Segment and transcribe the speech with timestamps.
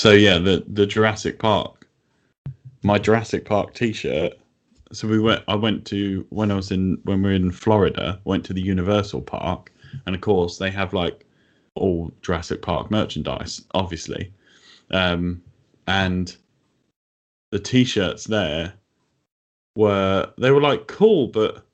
[0.00, 1.86] So yeah, the the Jurassic Park,
[2.82, 4.32] my Jurassic Park T-shirt.
[4.92, 5.44] So we went.
[5.46, 8.18] I went to when I was in when we were in Florida.
[8.24, 9.70] Went to the Universal Park,
[10.06, 11.26] and of course they have like
[11.74, 14.32] all Jurassic Park merchandise, obviously,
[14.90, 15.42] um,
[15.86, 16.34] and
[17.52, 18.72] the T-shirts there
[19.76, 21.66] were they were like cool, but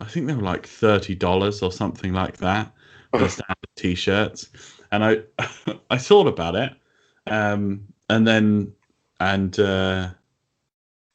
[0.00, 2.72] I think they were like thirty dollars or something like that.
[3.12, 4.48] The standard T-shirts,
[4.90, 5.18] and I
[5.90, 6.72] I thought about it
[7.26, 8.72] um, and then,
[9.20, 10.10] and uh,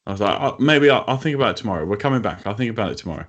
[0.06, 1.84] I was like, oh, maybe I'll, I'll, think about it tomorrow.
[1.84, 2.46] We're coming back.
[2.46, 3.26] I'll think about it tomorrow.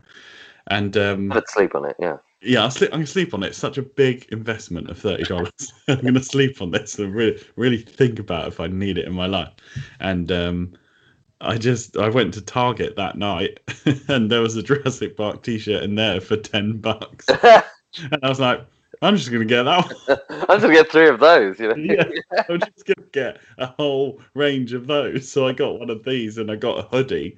[0.68, 1.96] And um, let's sleep on it.
[2.00, 2.18] Yeah.
[2.42, 2.92] Yeah, I'll sleep.
[2.94, 3.48] I'm gonna sleep on it.
[3.48, 5.74] It's such a big investment of thirty dollars.
[5.90, 9.14] I'm gonna sleep on this and really, really think about if I need it in
[9.14, 9.52] my life.
[10.00, 10.74] And um,
[11.42, 13.60] I just, I went to Target that night,
[14.08, 17.26] and there was a Jurassic Park T-shirt in there for ten bucks.
[17.44, 18.66] and I was like,
[19.02, 20.20] I'm just gonna get that one.
[20.30, 21.60] I'm just gonna get three of those.
[21.60, 21.76] You know?
[21.78, 25.30] yeah, I'm just gonna get a whole range of those.
[25.32, 27.38] So I got one of these, and I got a hoodie,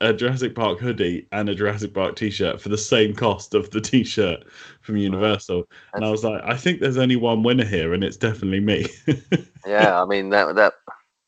[0.00, 3.80] a Jurassic Park hoodie, and a Jurassic Park T-shirt for the same cost of the
[3.80, 4.44] T-shirt
[4.80, 5.64] from Universal.
[5.94, 8.86] And I was like, I think there's only one winner here, and it's definitely me.
[9.66, 10.74] yeah, I mean that that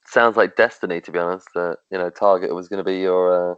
[0.06, 1.48] sounds like destiny, to be honest.
[1.55, 3.52] That you know, Target was going to be your.
[3.52, 3.55] Uh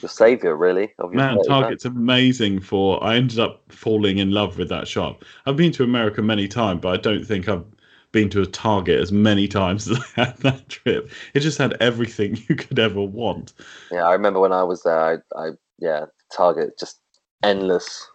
[0.00, 0.92] the savior, really.
[0.98, 3.02] Of your Man, Target's amazing for.
[3.02, 5.24] I ended up falling in love with that shop.
[5.46, 7.64] I've been to America many times, but I don't think I've
[8.12, 11.10] been to a Target as many times as I had that trip.
[11.34, 13.52] It just had everything you could ever want.
[13.90, 15.22] Yeah, I remember when I was there.
[15.36, 17.00] I, I yeah, Target just
[17.42, 18.08] endless,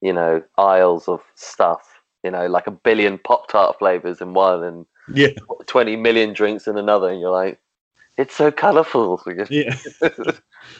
[0.00, 1.82] you know, aisles of stuff.
[2.24, 5.28] You know, like a billion Pop Tart flavors in one, and yeah,
[5.66, 7.60] twenty million drinks in another, and you're like,
[8.18, 9.22] it's so colourful.
[9.48, 9.74] yeah,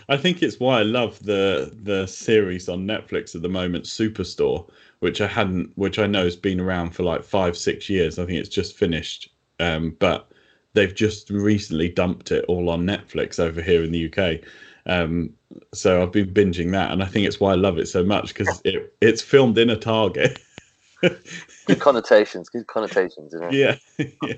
[0.09, 4.69] I think it's why I love the the series on Netflix at the moment, Superstore,
[4.99, 8.19] which I hadn't, which I know has been around for like five, six years.
[8.19, 10.31] I think it's just finished, um, but
[10.75, 14.41] they've just recently dumped it all on Netflix over here in the UK.
[14.87, 15.31] Um,
[15.73, 18.29] so I've been binging that, and I think it's why I love it so much
[18.35, 20.41] because it it's filmed in a Target.
[21.01, 23.81] good connotations, good connotations, isn't it?
[23.99, 24.35] Yeah, yeah.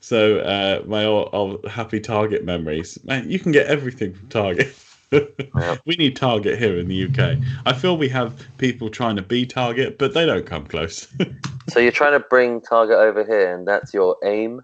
[0.00, 2.98] So uh, my old, old, happy Target memories.
[3.04, 4.74] Man, you can get everything from Target.
[5.86, 7.38] we need Target here in the UK.
[7.64, 11.08] I feel we have people trying to be Target, but they don't come close.
[11.68, 14.62] so you're trying to bring Target over here, and that's your aim.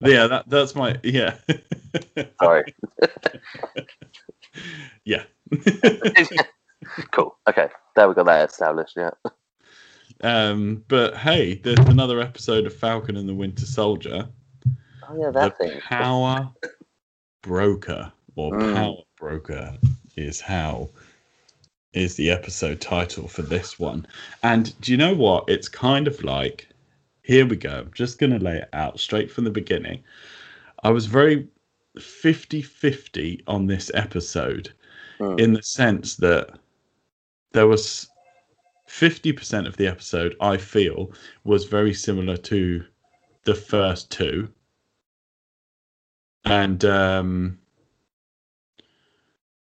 [0.00, 1.36] Yeah, that that's my yeah.
[2.42, 2.74] Sorry.
[5.04, 5.24] yeah.
[7.10, 7.36] cool.
[7.48, 8.96] Okay, there we got that established.
[8.96, 9.10] Yeah.
[10.24, 14.26] Um, but hey, there's another episode of Falcon and the Winter Soldier.
[15.06, 15.80] Oh yeah, that the thing.
[15.82, 16.50] Power
[17.42, 18.74] Broker or mm.
[18.74, 19.76] Power Broker
[20.16, 20.88] is how
[21.92, 24.06] is the episode title for this one.
[24.42, 25.44] And do you know what?
[25.46, 26.68] It's kind of like
[27.22, 27.80] here we go.
[27.80, 30.02] I'm just going to lay it out straight from the beginning.
[30.84, 31.46] I was very
[31.98, 34.72] 50 50 on this episode
[35.20, 35.38] mm.
[35.38, 36.58] in the sense that
[37.52, 38.08] there was
[39.00, 41.12] 50% of the episode, I feel,
[41.42, 42.84] was very similar to
[43.44, 44.48] the first two.
[46.44, 47.58] And um,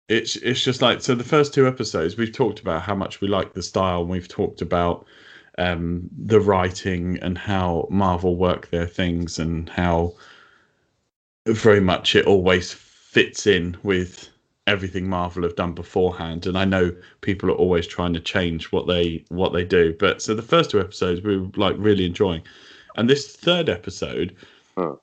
[0.09, 3.27] it's it's just like so the first two episodes we've talked about how much we
[3.29, 5.05] like the style and we've talked about
[5.57, 10.13] um, the writing and how Marvel work their things and how
[11.45, 14.30] very much it always fits in with
[14.67, 18.87] everything Marvel have done beforehand, and I know people are always trying to change what
[18.87, 19.95] they what they do.
[19.99, 22.43] But so the first two episodes we were like really enjoying,
[22.95, 24.35] and this third episode,
[24.77, 24.95] huh.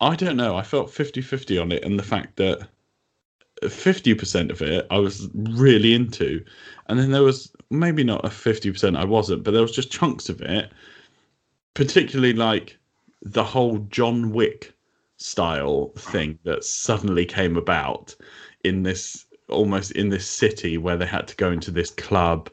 [0.00, 0.56] I don't know.
[0.56, 2.68] I felt 50-50 on it, and the fact that
[3.68, 6.44] fifty percent of it I was really into,
[6.86, 9.90] and then there was maybe not a fifty percent I wasn't, but there was just
[9.90, 10.70] chunks of it,
[11.74, 12.78] particularly like
[13.22, 14.72] the whole John Wick
[15.16, 18.14] style thing that suddenly came about
[18.64, 22.50] in this almost in this city where they had to go into this club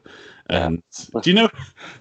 [0.48, 0.82] and
[1.14, 1.20] yeah.
[1.20, 1.50] do you know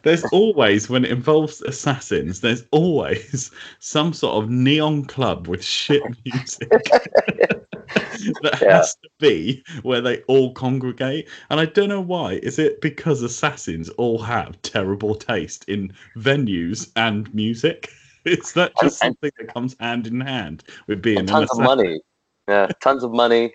[0.04, 6.02] there's always when it involves assassins there's always some sort of neon club with shit
[6.26, 8.78] music that yeah.
[8.78, 13.22] has to be where they all congregate and i don't know why is it because
[13.22, 17.90] assassins all have terrible taste in venues and music
[18.26, 22.02] It's that just And- something that comes hand in hand with being tons of money.
[22.48, 23.54] Yeah, tons of money,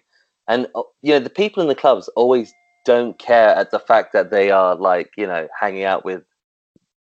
[0.51, 2.53] and uh, you know the people in the clubs always
[2.85, 6.23] don't care at the fact that they are like you know hanging out with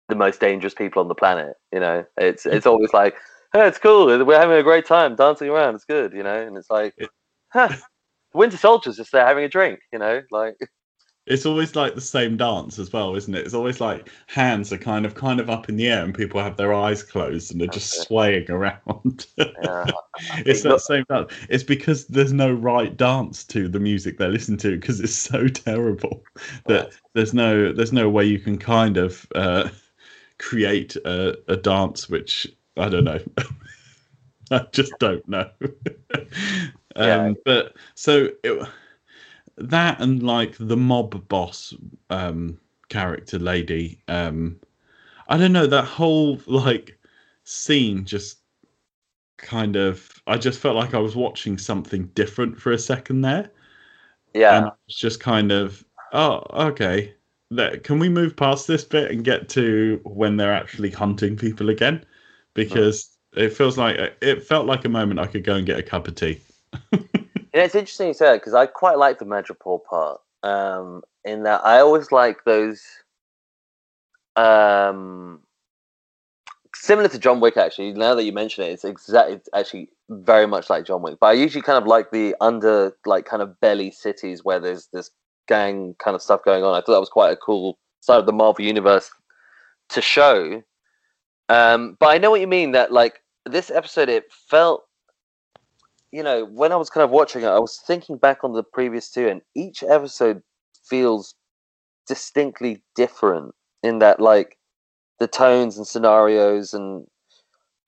[0.09, 1.55] the most dangerous people on the planet.
[1.71, 3.15] You know, it's it's always like,
[3.53, 4.05] hey, it's cool.
[4.25, 5.75] We're having a great time dancing around.
[5.75, 6.13] It's good.
[6.13, 6.95] You know, and it's like,
[7.51, 7.75] huh,
[8.33, 9.79] Winter Soldier's just there having a drink.
[9.91, 10.57] You know, like
[11.25, 13.45] It's always like the same dance as well, isn't it?
[13.45, 16.41] It's always like hands are kind of kind of up in the air and people
[16.41, 19.25] have their eyes closed and they're just swaying around.
[19.37, 19.85] yeah,
[20.45, 21.31] it's that same dance.
[21.49, 25.47] It's because there's no right dance to the music they listen to because it's so
[25.47, 26.23] terrible
[26.65, 29.69] that there's no there's no way you can kind of uh,
[30.39, 33.19] create a, a dance which I don't know.
[34.51, 35.49] I just don't know.
[35.65, 36.27] um,
[36.95, 37.33] Yeah.
[37.45, 38.67] But so it,
[39.57, 41.73] that and like the mob boss
[42.09, 42.57] um,
[42.89, 43.99] character lady.
[44.07, 44.59] Um,
[45.27, 46.97] I don't know that whole like
[47.43, 48.39] scene just
[49.37, 50.09] kind of.
[50.27, 53.51] I just felt like I was watching something different for a second there
[54.33, 54.57] yeah.
[54.57, 57.13] and it's just kind of oh okay
[57.49, 61.69] Let- can we move past this bit and get to when they're actually hunting people
[61.69, 62.03] again
[62.53, 65.83] because it feels like it felt like a moment i could go and get a
[65.83, 66.41] cup of tea
[67.53, 70.21] It's interesting you said because I quite like the Madripoor part.
[70.41, 72.83] Um, in that I always like those.
[74.35, 75.41] Um,
[76.75, 77.93] similar to John Wick, actually.
[77.93, 81.17] Now that you mention it, it's exactly it's actually very much like John Wick.
[81.19, 84.87] But I usually kind of like the under, like kind of belly cities where there's
[84.87, 85.11] this
[85.47, 86.73] gang kind of stuff going on.
[86.73, 89.09] I thought that was quite a cool side of the Marvel universe
[89.89, 90.63] to show.
[91.49, 92.71] Um, but I know what you mean.
[92.71, 94.85] That like this episode, it felt
[96.13, 98.61] you know, when I was kind of watching it, I was thinking back on the
[98.61, 100.43] previous two, and each episode
[100.87, 101.33] feels
[102.07, 104.59] distinctly different in that, like,
[105.19, 107.07] the tones and scenarios, and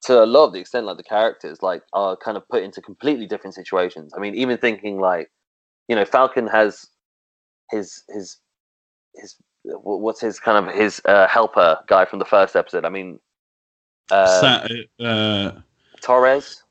[0.02, 2.82] to a lot of the extent, like the characters, like, are kind of put into
[2.82, 4.12] completely different situations.
[4.16, 5.30] I mean, even thinking like,
[5.86, 6.84] you know, Falcon has
[7.70, 8.38] his his
[9.14, 12.84] his what's his kind of his uh, helper guy from the first episode.
[12.84, 13.20] I mean,
[14.10, 14.66] uh, Sa-
[15.04, 15.52] uh,
[16.00, 16.64] Torres.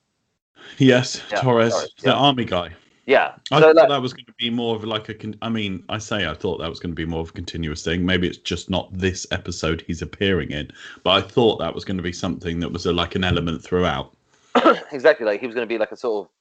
[0.78, 2.14] Yes Yeah, torres Torres, the yeah.
[2.14, 2.72] army guy
[3.06, 3.36] Yeah.
[3.52, 5.14] I so thought like, that was going to be more of like a.
[5.14, 7.34] Con- I mean, I say I thought that was going to be more of a
[7.34, 8.04] continuous thing.
[8.04, 10.72] Maybe it's just not this episode he's appearing in,
[11.04, 13.64] but I thought that was going to be something that was a, like an element
[13.64, 14.16] throughout.
[14.92, 16.32] exactly like he was going to be like a sort of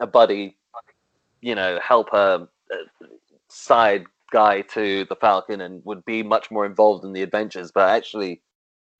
[0.00, 0.56] a buddy
[1.40, 3.06] you know helper uh,
[3.48, 7.88] side guy to the falcon and would be much more involved in the adventures but
[7.88, 8.40] actually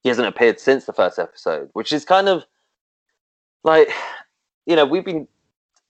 [0.02, 2.44] he hasn't appeared since the first episode which is kind of
[3.64, 3.90] like
[4.66, 5.26] you know we've been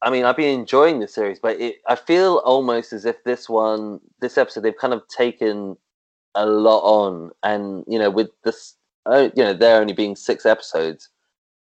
[0.03, 3.49] i mean i've been enjoying the series but it, i feel almost as if this
[3.49, 5.77] one this episode they've kind of taken
[6.35, 7.31] a lot on.
[7.43, 8.75] And you know with this
[9.07, 11.09] uh, you know there only being six episodes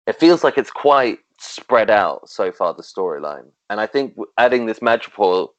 [0.07, 3.49] it feels like it's quite spread out so far the storyline.
[3.69, 5.49] And i think adding this Madripoor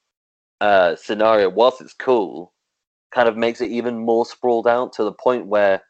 [0.60, 2.52] uh scenario whilst it's cool
[3.14, 5.82] kind of makes it even more sprawled out to the point where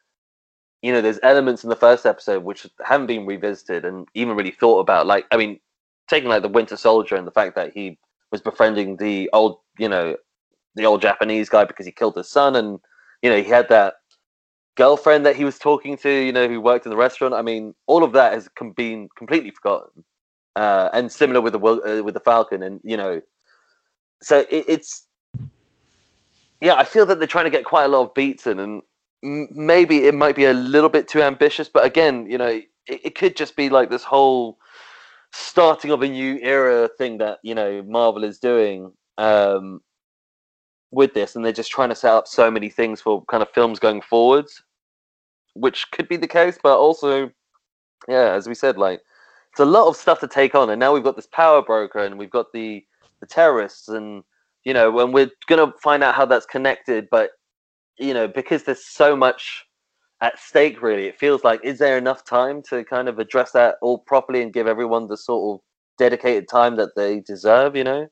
[0.81, 4.51] you know there's elements in the first episode which haven't been revisited and even really
[4.51, 5.59] thought about like i mean
[6.07, 7.97] taking like the winter soldier and the fact that he
[8.31, 10.15] was befriending the old you know
[10.75, 12.79] the old japanese guy because he killed his son and
[13.21, 13.95] you know he had that
[14.77, 17.33] girlfriend that he was talking to, you know, who worked in the restaurant.
[17.33, 20.05] I mean, all of that has com- been completely forgotten.
[20.55, 23.21] Uh, and similar with the uh, with the Falcon, and you know,
[24.23, 25.05] so it, it's
[26.61, 28.81] yeah, I feel that they're trying to get quite a lot of beats in, and
[29.51, 31.69] maybe it might be a little bit too ambitious.
[31.69, 34.57] But again, you know, it, it could just be like this whole
[35.33, 38.91] starting of a new era thing that you know Marvel is doing.
[39.17, 39.81] Um,
[40.91, 43.49] with this, and they're just trying to set up so many things for kind of
[43.51, 44.63] films going forwards,
[45.53, 47.29] which could be the case, but also,
[48.07, 49.01] yeah, as we said, like
[49.51, 51.99] it's a lot of stuff to take on, and now we've got this power broker,
[51.99, 52.83] and we've got the
[53.19, 54.23] the terrorists, and
[54.63, 57.31] you know, and we're gonna find out how that's connected, but
[57.97, 59.65] you know, because there's so much
[60.21, 63.75] at stake, really, it feels like is there enough time to kind of address that
[63.81, 65.63] all properly and give everyone the sort of
[65.97, 68.07] dedicated time that they deserve, you know?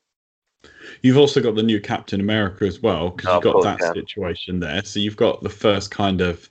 [1.02, 3.92] You've also got the new Captain America as well because Oh, you've got that yeah.
[3.92, 4.84] situation there.
[4.84, 6.48] So you've got the first kind of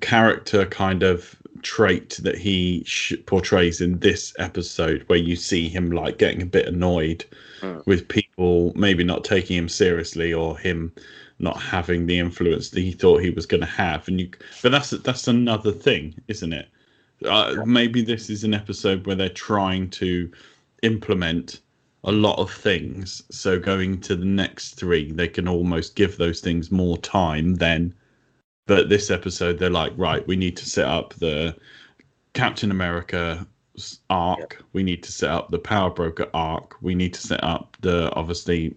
[0.00, 5.90] character kind of trait that he sh- portrays in this episode, where you see him
[5.90, 7.24] like getting a bit annoyed
[7.62, 7.86] Mm.
[7.86, 10.92] with people maybe not taking him seriously or him
[11.42, 14.08] not having the influence that he thought he was going to have.
[14.08, 14.30] And you,
[14.62, 16.68] but that's that's another thing, isn't it?
[17.26, 20.30] Uh, maybe this is an episode where they're trying to
[20.82, 21.60] implement
[22.04, 23.22] a lot of things.
[23.30, 27.94] So going to the next three, they can almost give those things more time then.
[28.66, 31.56] But this episode, they're like, right, we need to set up the
[32.34, 33.46] Captain America
[34.10, 34.64] arc.
[34.72, 36.76] We need to set up the Power Broker arc.
[36.80, 38.76] We need to set up the obviously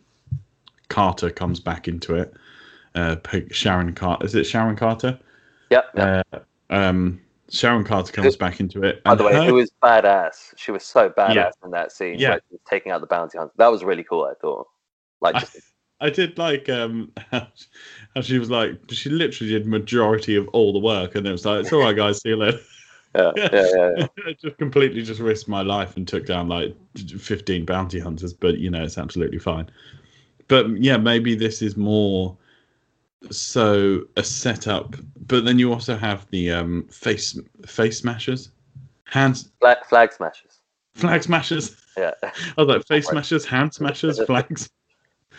[0.89, 2.33] Carter comes back into it.
[2.95, 3.17] Uh,
[3.51, 4.25] Sharon Carter.
[4.25, 5.19] Is it Sharon Carter?
[5.69, 5.85] Yep.
[5.95, 6.27] yep.
[6.31, 6.39] Uh,
[6.73, 9.03] um, Sharon Carter comes back into it.
[9.03, 9.49] By the way, her...
[9.49, 10.53] it was badass.
[10.57, 11.51] She was so badass Yeah.
[11.63, 12.17] in that scene.
[12.17, 12.35] Yeah.
[12.35, 13.53] she was taking out the bounty hunter.
[13.57, 14.23] That was really cool.
[14.23, 14.67] I thought.
[15.21, 15.57] Like, I, just,
[16.01, 17.47] I did like um how
[18.15, 21.45] how she was like she literally did majority of all the work and it was
[21.45, 22.59] like it's all right guys see you later.
[23.15, 24.33] yeah, yeah, yeah, yeah.
[24.41, 28.69] Just completely just risked my life and took down like 15 bounty hunters but you
[28.69, 29.69] know it's absolutely fine
[30.49, 32.35] but yeah maybe this is more
[33.31, 34.95] so a setup
[35.27, 38.51] but then you also have the um face face smashers
[39.05, 40.61] hands Flag, flag smashes.
[40.95, 44.69] flag smashers Yeah, i was like face smashers hand smashers flags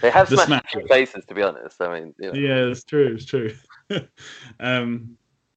[0.03, 0.89] they have The smashed Smashers.
[0.91, 1.25] faces.
[1.27, 2.39] To be honest, I mean, you know.
[2.39, 3.51] yeah it's true it's true
[4.61, 5.17] um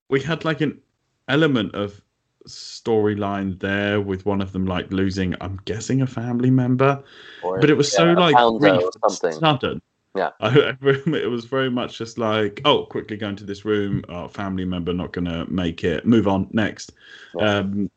[0.10, 0.80] we had like an
[1.28, 2.02] element of
[2.48, 7.04] storyline there with one of them like losing i'm guessing a family member
[7.44, 9.34] or, but it was so yeah, a like brief something.
[9.40, 9.82] sudden
[10.16, 10.30] Yeah.
[10.40, 14.66] I, it was very much just like oh quickly go into this room oh, family
[14.66, 16.92] member not gonna make it move on next
[17.38, 17.58] Yeah.
[17.60, 17.92] um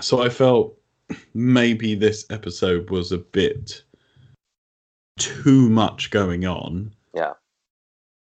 [0.00, 0.76] so i felt
[1.34, 3.82] maybe this episode was a bit
[5.18, 7.34] too much going on Yeah.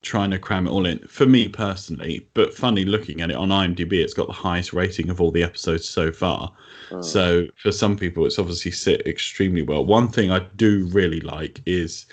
[0.02, 3.50] trying to cram it all in for me personally but funny looking at it on
[3.50, 6.52] imdb it's got the highest rating of all the episodes so far
[6.90, 7.06] Mm.
[7.06, 11.62] so for some people it's obviously sit extremely well one thing i do really like
[11.68, 12.08] is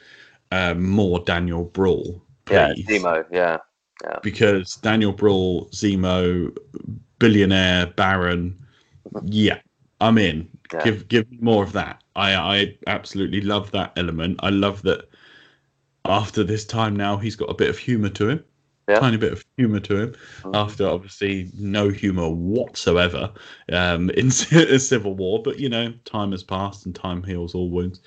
[0.52, 2.84] um, more Daniel Brühl Please.
[2.88, 3.24] yeah, Zemo.
[3.32, 3.58] Yeah,
[4.04, 4.18] yeah.
[4.22, 6.56] because Daniel Brühl zemo
[7.18, 8.56] billionaire baron
[9.24, 9.58] yeah
[10.00, 10.84] i'm in Yeah.
[10.84, 15.08] give give me more of that i i absolutely love that element i love that
[16.04, 18.44] after this time now he's got a bit of humor to him
[18.88, 19.00] Yeah.
[19.00, 20.54] tiny bit of humor to him Mhm.
[20.54, 23.32] after obviously no humor whatsoever
[23.72, 27.70] um in Ci- civil war but you know time has passed and time heals all
[27.70, 28.00] wounds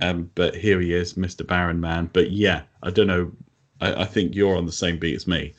[0.00, 3.30] um but here he is mr baron man but yeah i don't know
[3.80, 5.54] i, I think you're on the same beat as me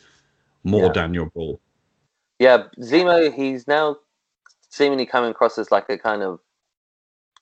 [0.64, 0.94] more Yeah.
[0.94, 1.60] Daniel Brühl
[2.40, 2.64] yeah.
[2.80, 3.34] Zemo.
[3.34, 3.98] He's now
[4.70, 6.40] seemingly coming across as like a kind of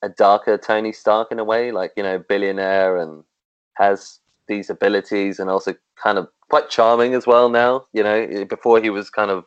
[0.02, 3.24] a darker Tony Stark in a way, like you know, billionaire and
[3.75, 7.50] has these abilities, and also kind of quite charming as well.
[7.50, 9.44] Now, you know, before he was kind of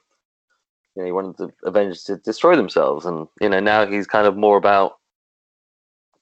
[0.97, 4.27] you know, he wanted the Avengers to destroy themselves, and you know, now he's kind
[4.27, 4.99] of more about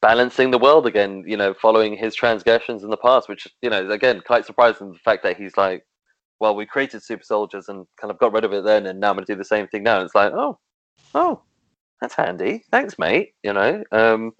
[0.03, 1.25] balancing the world again.
[1.27, 4.99] You know, following his transgressions in the past, which you know, again, quite surprising the
[4.99, 5.85] fact that he's like,
[6.41, 9.11] well, we created super soldiers and kind of got rid of it then, and now
[9.11, 9.97] I'm going to do the same thing now.
[9.97, 10.59] And it's like, oh,
[11.15, 11.43] oh,
[12.01, 12.65] that's handy.
[12.71, 13.33] Thanks, mate.
[13.43, 14.33] You know, um,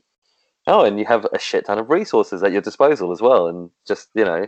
[0.67, 3.71] oh, and you have a shit ton of resources at your disposal as well, and
[3.87, 4.47] just you know.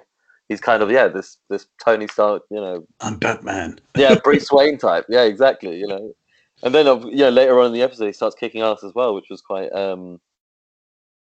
[0.48, 4.78] He's kind of yeah, this this Tony Stark, you know, i'm batman yeah, Bruce Wayne
[4.78, 5.04] type.
[5.06, 5.76] Yeah, exactly.
[5.76, 6.14] You know,
[6.62, 9.28] and then yeah, later on in the episode, he starts kicking ass as well, which
[9.28, 10.18] was quite um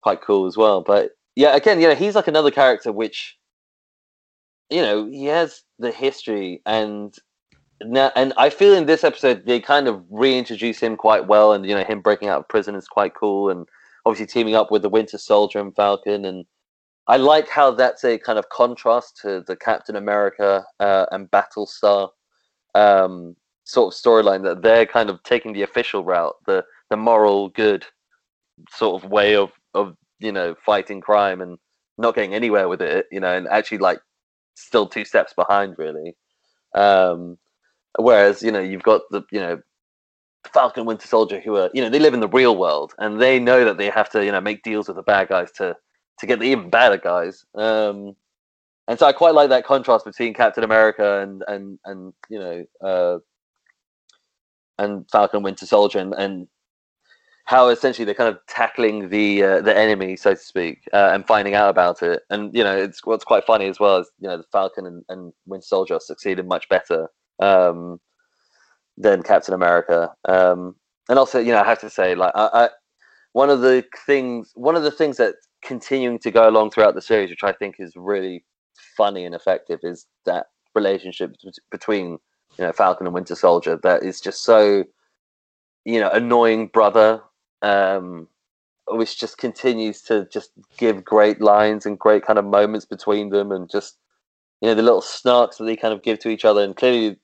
[0.03, 0.81] quite cool as well.
[0.81, 3.37] But yeah, again, you know, he's like another character which
[4.69, 7.13] you know he has the history and
[7.83, 11.65] now and I feel in this episode they kind of reintroduce him quite well, and
[11.65, 13.67] you know him breaking out of prison is quite cool, and
[14.05, 16.45] obviously teaming up with the Winter Soldier and Falcon and.
[17.05, 22.07] I like how that's a kind of contrast to the Captain America uh, and Battlestar
[22.75, 27.49] um, sort of storyline that they're kind of taking the official route, the the moral
[27.49, 27.85] good
[28.69, 31.57] sort of way of of you know fighting crime and
[31.97, 33.99] not getting anywhere with it, you know, and actually like
[34.55, 36.15] still two steps behind really.
[36.75, 37.37] Um,
[37.99, 39.61] whereas you know you've got the you know
[40.51, 43.39] Falcon Winter Soldier who are you know they live in the real world and they
[43.39, 45.75] know that they have to you know make deals with the bad guys to
[46.19, 47.43] to get the even better guys.
[47.55, 48.15] Um,
[48.87, 52.65] and so I quite like that contrast between Captain America and and and you know
[52.81, 53.19] uh,
[54.77, 56.47] and Falcon Winter Soldier and, and
[57.45, 61.27] how essentially they're kind of tackling the uh, the enemy, so to speak, uh, and
[61.27, 62.23] finding out about it.
[62.29, 65.03] And you know, it's what's quite funny as well is you know the Falcon and,
[65.09, 67.09] and Winter Soldier succeeded much better
[67.39, 67.99] um,
[68.97, 70.11] than Captain America.
[70.27, 70.75] Um,
[71.09, 72.69] and also, you know, I have to say, like, I, I
[73.33, 77.01] one of the things one of the things that continuing to go along throughout the
[77.01, 78.45] series, which I think is really
[78.95, 81.35] funny and effective, is that relationship
[81.71, 82.19] between
[82.57, 84.85] you know Falcon and Winter Soldier that is just so
[85.83, 87.21] you know annoying brother,
[87.63, 88.27] um,
[88.87, 93.51] which just continues to just give great lines and great kind of moments between them,
[93.51, 93.97] and just
[94.61, 97.17] you know the little snarks that they kind of give to each other, and clearly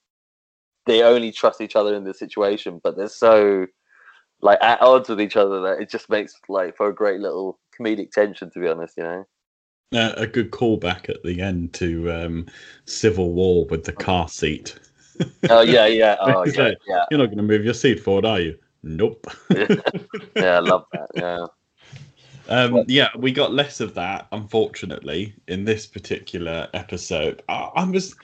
[0.85, 3.67] they only trust each other in this situation, but they're so
[4.41, 7.59] like at odds with each other that it just makes like for a great little
[7.77, 9.25] comedic tension to be honest you know
[9.93, 12.45] Uh, a good callback at the end to um,
[12.85, 14.77] Civil War with the car seat.
[15.49, 18.39] oh yeah yeah oh like, yeah You're not going to move your seat forward, are
[18.39, 18.57] you?
[18.83, 19.27] Nope.
[19.49, 19.75] yeah,
[20.35, 21.09] I love that.
[21.15, 21.45] Yeah.
[22.47, 27.43] Um, yeah, we got less of that, unfortunately, in this particular episode.
[27.47, 28.15] I, I was,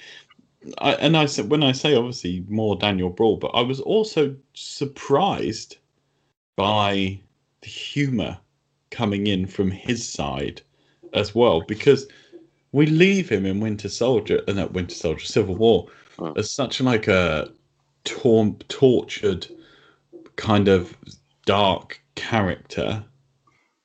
[0.79, 4.35] I, and I said when I say obviously more Daniel Brühl, but I was also
[4.53, 5.77] surprised
[6.55, 7.19] by
[7.61, 8.37] the humour
[8.89, 10.61] coming in from his side
[11.13, 12.07] as well, because
[12.71, 16.31] we leave him in Winter Soldier, uh, not Winter Soldier, Civil War, Hmm.
[16.37, 17.51] as such like a
[18.05, 19.47] tor- tortured
[20.35, 20.95] kind of
[21.45, 23.03] dark character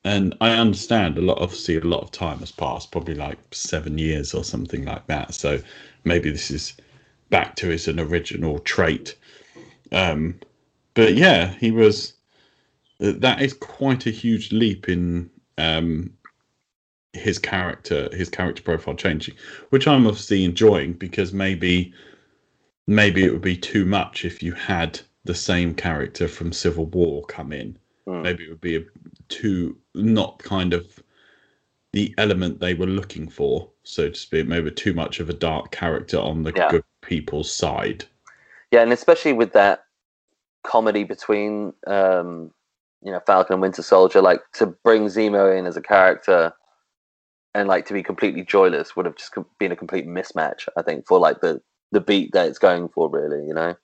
[0.03, 1.39] and I understand a lot.
[1.39, 5.33] Obviously, a lot of time has passed, probably like seven years or something like that.
[5.33, 5.61] So
[6.03, 6.73] maybe this is
[7.29, 9.15] back to his an original trait.
[9.91, 10.39] Um,
[10.95, 12.13] but yeah, he was.
[12.99, 16.11] That is quite a huge leap in um,
[17.13, 19.35] his character, his character profile changing,
[19.69, 21.93] which I'm obviously enjoying because maybe,
[22.85, 27.23] maybe it would be too much if you had the same character from Civil War
[27.25, 28.23] come in Mm.
[28.23, 28.83] maybe it would be a,
[29.29, 31.01] too not kind of
[31.93, 34.47] the element they were looking for, so to speak.
[34.47, 36.69] Maybe too much of a dark character on the Yeah.
[36.69, 38.05] good people's side.
[38.71, 39.85] Yeah, and especially with that
[40.63, 42.51] comedy between um,
[43.03, 46.53] you know Falcon and Winter Soldier, like to bring Zemo in as a character
[47.53, 50.67] and like to be completely joyless would have just been a complete mismatch.
[50.77, 51.61] I think for like the
[51.91, 53.45] the beat that it's going for, really.
[53.45, 53.75] You know.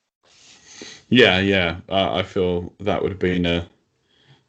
[1.09, 1.79] Yeah, yeah.
[1.89, 3.67] Uh, I feel that would have been a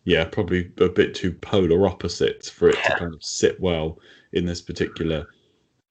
[0.05, 3.99] yeah, probably a bit too polar opposites for it to kind of sit well
[4.33, 5.27] in this particular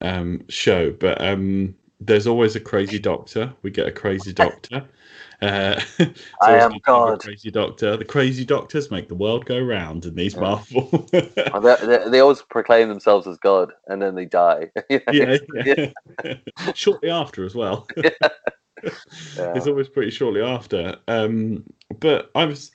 [0.01, 0.91] um, show.
[0.91, 3.53] But um, there's always a crazy doctor.
[3.61, 4.83] We get a crazy doctor.
[5.41, 7.19] Uh, I am good to have a God.
[7.19, 7.95] Crazy doctor.
[7.95, 10.41] The crazy doctors make the world go round in these Yeah.
[10.41, 11.07] Marvel.
[11.61, 14.69] They, they, they always proclaim themselves as God and then they die.
[14.75, 14.99] Know?
[15.11, 16.35] yeah, yeah.
[16.73, 17.87] shortly after as well.
[18.83, 19.53] Yeah.
[19.55, 20.97] It's always pretty shortly after.
[21.07, 21.63] Um,
[21.99, 22.71] but I was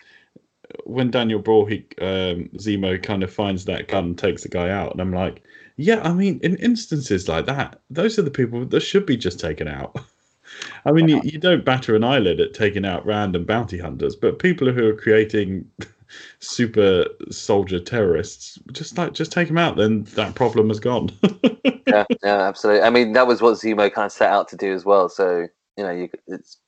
[0.85, 4.70] when Daniel Brühl, he um, Zemo kind of finds that gun, and takes the guy
[4.70, 5.42] out, and I'm like,
[5.77, 9.40] yeah, I mean, in instances like that, those are the people that should be just
[9.40, 9.96] taken out.
[10.85, 14.38] I mean, you, you don't batter an eyelid at taking out random bounty hunters, but
[14.38, 15.64] people who are creating
[16.40, 21.11] super soldier terrorists, just like just take them out, then that problem is gone.
[21.87, 22.83] yeah, yeah, absolutely.
[22.83, 25.09] I mean, that was what Zemo kind of set out to do as well.
[25.09, 26.58] So you know, you, it's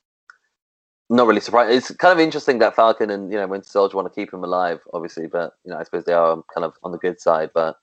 [1.10, 1.76] not really surprising.
[1.76, 4.44] It's kind of interesting that Falcon and you know Winter Soldier want to keep him
[4.44, 7.50] alive, obviously, but you know, I suppose they are kind of on the good side.
[7.54, 7.76] But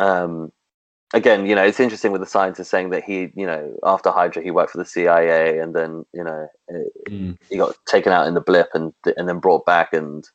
[0.00, 0.52] um,
[1.12, 4.42] again, you know, it's interesting with the scientist saying that he, you know, after Hydra,
[4.42, 6.48] he worked for the CIA, and then you know,
[7.08, 7.36] Mm.
[7.50, 10.28] he got taken out in the blip and and then brought back and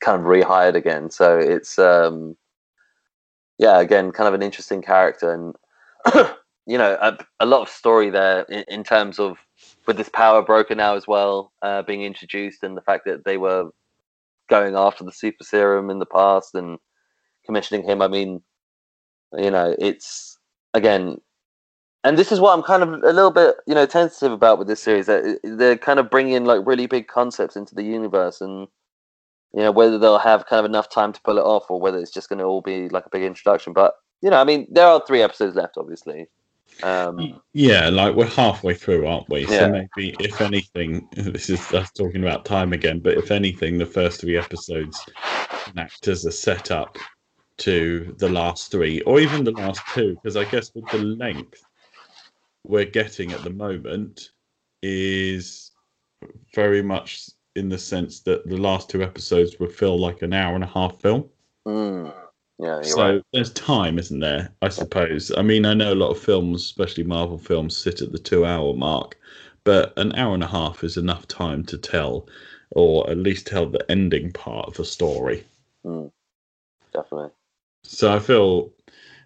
[0.00, 1.10] kind of rehired again.
[1.10, 2.36] So it's um
[3.58, 5.54] yeah, again, kind of an interesting character and
[6.68, 9.38] you know, a, a lot of story there in, in terms of
[9.86, 13.38] with this power broker now as well uh, being introduced and the fact that they
[13.38, 13.70] were
[14.50, 16.78] going after the super serum in the past and
[17.46, 18.02] commissioning him.
[18.02, 18.42] I mean,
[19.36, 20.38] you know, it's
[20.74, 21.16] again
[22.04, 24.68] and this is what I'm kind of a little bit, you know, tentative about with
[24.68, 25.06] this series.
[25.06, 28.68] That they're kind of bringing like really big concepts into the universe, and
[29.52, 31.98] you know whether they'll have kind of enough time to pull it off, or whether
[31.98, 33.72] it's just going to all be like a big introduction.
[33.72, 36.28] But you know, I mean, there are three episodes left, obviously.
[36.82, 39.42] Um, Yeah, like we're halfway through, aren't we?
[39.42, 39.58] Yeah.
[39.58, 43.86] So maybe, if anything, this is us talking about time again, but if anything, the
[43.86, 44.98] first three episodes
[45.64, 46.96] can act as a setup
[47.58, 51.64] to the last three, or even the last two, because I guess with the length
[52.64, 54.30] we're getting at the moment
[54.82, 55.72] is
[56.54, 60.54] very much in the sense that the last two episodes would feel like an hour
[60.54, 61.28] and a half film.
[61.66, 62.14] mm,
[62.58, 63.22] yeah, so right.
[63.32, 64.52] there's time, isn't there?
[64.62, 65.30] I suppose.
[65.36, 68.74] I mean, I know a lot of films, especially Marvel films, sit at the two-hour
[68.74, 69.16] mark,
[69.64, 72.28] but an hour and a half is enough time to tell,
[72.70, 75.44] or at least tell the ending part of a story.
[75.84, 76.10] Mm,
[76.92, 77.30] definitely.
[77.84, 78.72] So I feel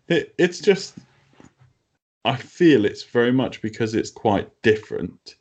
[0.09, 0.95] it, it's just.
[2.25, 5.37] I feel it's very much because it's quite different.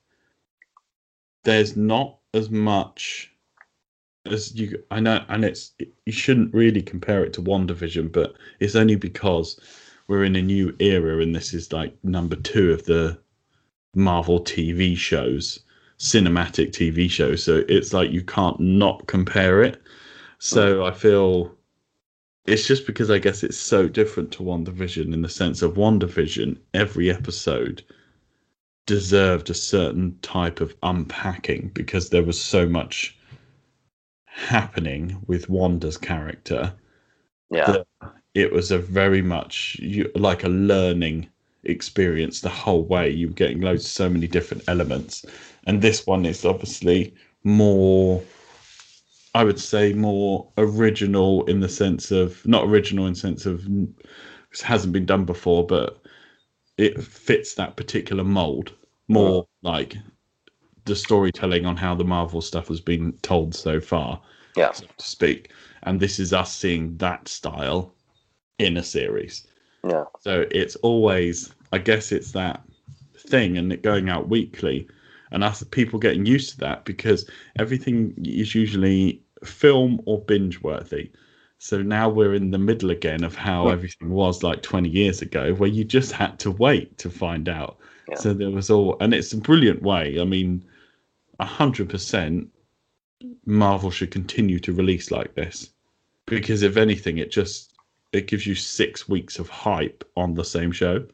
[1.43, 3.31] There's not as much
[4.26, 4.84] as you.
[4.92, 5.74] I know, and it's
[6.06, 9.60] you shouldn't really compare it to WandaVision, but it's only because
[10.08, 13.20] we're in a new era, and this is like number two of the
[13.96, 15.60] Marvel TV shows,
[16.00, 17.44] cinematic TV shows.
[17.44, 19.82] So it's like you can't not compare it.
[20.40, 21.56] So I feel
[22.46, 26.58] it's just because I guess it's so different to WandaVision in the sense of WandaVision,
[26.74, 27.84] every episode
[28.88, 33.18] deserved a certain type of unpacking because there was so much
[34.34, 36.74] happening with Wanda's character.
[37.50, 37.84] Yeah,
[38.34, 41.30] It was a very much you, like a learning
[41.63, 43.10] experience the whole way.
[43.10, 45.26] You were getting loads, of so many different elements,
[45.67, 47.13] and this one is obviously
[47.44, 48.24] more
[49.34, 53.65] I would say more original in the sense of not original in the sense of
[54.62, 56.02] hasn't been done before, but
[56.78, 58.74] it fits that particular mold
[59.08, 59.96] more like
[60.86, 64.20] the storytelling on how the Marvel stuff has been told so far,
[64.56, 64.72] Yeah.
[64.72, 65.52] so to speak.
[65.84, 67.94] And this is us seeing that style
[68.60, 69.48] in a series.
[69.88, 70.06] Yeah.
[70.20, 72.62] So it's always, I guess, it's that
[73.17, 74.88] thing, and it going out weekly,
[75.32, 81.10] and us people getting used to that because everything is usually film or binge worthy.
[81.58, 83.74] So now we're in the middle again of how Yeah.
[83.74, 87.78] everything was like 20 years ago, where you just had to wait to find out.
[88.10, 88.15] Yeah.
[88.17, 90.20] So there was all, and it's a brilliant way.
[90.20, 90.63] I mean,
[91.41, 92.49] a hundred percent,
[93.45, 95.71] Marvel should continue to release like this
[96.25, 97.73] because if anything, it just
[98.13, 101.06] it gives you six weeks of hype on the same show.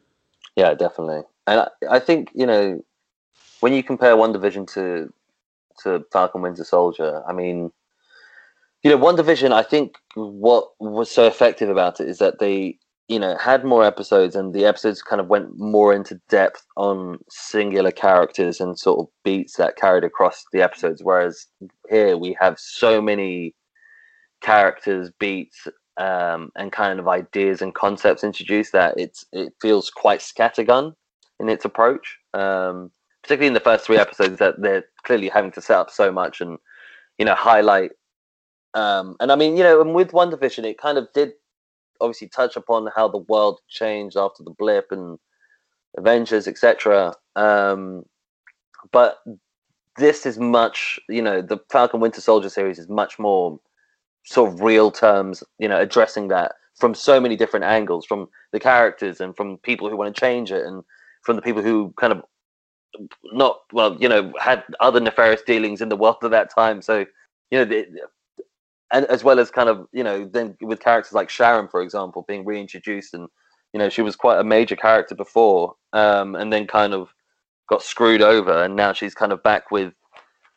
[0.55, 1.23] Yeah, definitely.
[1.47, 2.83] And I, I think you know
[3.61, 5.11] when you compare WandaVision to
[5.83, 7.71] to Falcon Winter Soldier, I mean,
[8.83, 9.51] you know, WandaVision.
[9.51, 13.85] I think what was so effective about it is that they, you know, had more
[13.85, 18.99] episodes, and the episodes kind of went more into depth on singular characters and sort
[18.99, 21.01] of beats that carried across the episodes.
[21.03, 21.45] Whereas
[21.89, 23.55] here we have so many
[24.41, 25.67] characters, beats,
[25.97, 30.93] um, and kind of ideas and concepts introduced that it's it feels quite scattergun
[31.39, 32.17] in its approach.
[32.33, 32.91] Um,
[33.23, 36.41] particularly in the first three episodes, that they're clearly having to set up so much
[36.41, 36.57] and
[37.17, 37.91] you know highlight.
[38.73, 41.31] Um, and I mean, you know, and with WandaVision, it kind of did
[42.01, 45.19] obviously touch upon how the world changed after the blip and
[45.97, 47.13] Avengers, etc.
[47.35, 48.05] Um,
[48.91, 49.19] but
[49.97, 53.59] this is much, you know, the Falcon Winter Soldier series is much more
[54.23, 58.59] sort of real terms, you know, addressing that from so many different angles, from the
[58.59, 60.83] characters and from people who want to change it, and
[61.23, 62.23] from the people who kind of
[63.33, 66.81] not well, you know, had other nefarious dealings in the world at that time.
[66.81, 67.05] So,
[67.51, 67.87] you know, the,
[68.93, 72.25] and as well as kind of, you know, then with characters like Sharon, for example,
[72.27, 73.27] being reintroduced, and
[73.73, 77.09] you know, she was quite a major character before, um, and then kind of
[77.69, 79.93] got screwed over, and now she's kind of back with.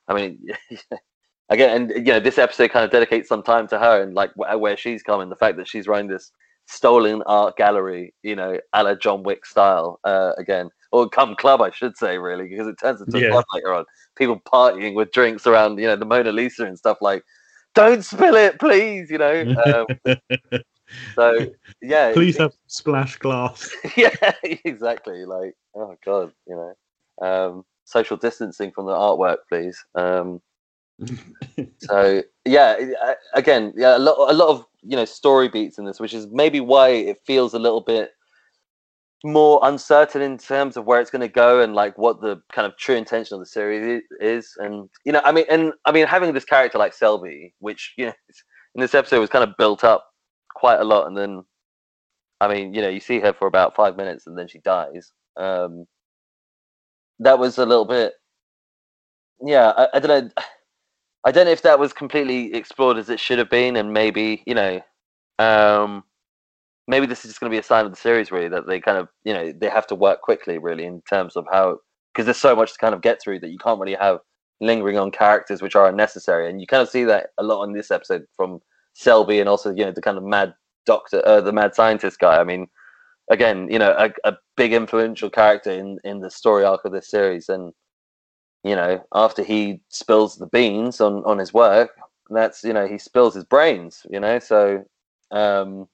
[0.09, 0.39] I mean,
[1.51, 4.31] again, and you know, this episode kind of dedicates some time to her and like
[4.35, 5.29] wh- where she's coming.
[5.29, 6.33] The fact that she's running this
[6.67, 11.61] stolen art gallery, you know, a la John Wick style, uh, again, or come club,
[11.61, 13.27] I should say, really, because it turns into Yeah.
[13.29, 13.85] a club later on.
[14.17, 17.25] People partying with drinks around, you know, the Mona Lisa and stuff like.
[17.75, 19.11] Don't spill it, please.
[19.11, 19.87] You know.
[20.07, 20.19] Um,
[21.15, 21.47] so
[21.83, 23.71] yeah, Please have splash glass.
[23.97, 25.25] yeah, exactly.
[25.25, 29.83] Like, oh god, you know, um, social distancing from the artwork, please.
[29.95, 30.41] Um,
[31.79, 32.77] so yeah,
[33.35, 36.27] again, yeah, a lot, a lot of you know story beats in this, which is
[36.31, 38.11] maybe why it feels a little bit
[39.25, 42.67] more uncertain in terms of where it's going to go and like what the kind
[42.67, 44.55] of true intention of the series is.
[44.59, 48.07] And you know, I mean, and I mean, having this character like Selby, which you
[48.07, 48.13] know,
[48.75, 50.07] in this episode was kind of built up
[50.55, 51.45] quite a lot, and then
[52.41, 55.13] I mean, you know, you see her for about five minutes and then she dies.
[55.37, 55.87] Um,
[57.21, 58.15] that was a little bit,
[59.43, 59.73] yeah.
[59.77, 60.43] I, I don't know.
[61.25, 64.43] I don't know if that was completely explored as it should have been, and maybe
[64.47, 64.81] you know,
[65.39, 66.05] um,
[66.91, 68.81] maybe this is just going to be a sign of the series, really, that they
[68.81, 71.79] kind of, you know, they have to work quickly, really, in terms of how,
[72.13, 74.19] because there's so much to kind of get through that you can't really have
[74.61, 77.73] lingering on characters which are unnecessary, and you kind of see that a lot on
[77.73, 78.61] this episode from
[78.95, 80.53] Selby and also you know the kind of mad
[80.85, 82.41] doctor, uh, the mad scientist guy.
[82.41, 82.67] I mean,
[83.31, 87.11] again, you know, a, a big influential character in in the story arc of this
[87.11, 87.73] series, and
[88.65, 91.91] you know, after he spills the beans on on his work,
[92.31, 94.05] that's you know he spills his brains.
[94.11, 94.85] You know, so
[95.31, 95.87] um,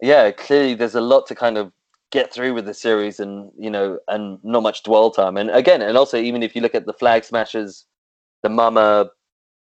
[0.00, 1.72] yeah, clearly there's a lot to kind of
[2.12, 5.36] get through with the series, and you know, and not much dwell time.
[5.36, 7.86] And again, and also even if you look at the flag smashers,
[8.42, 9.10] the mama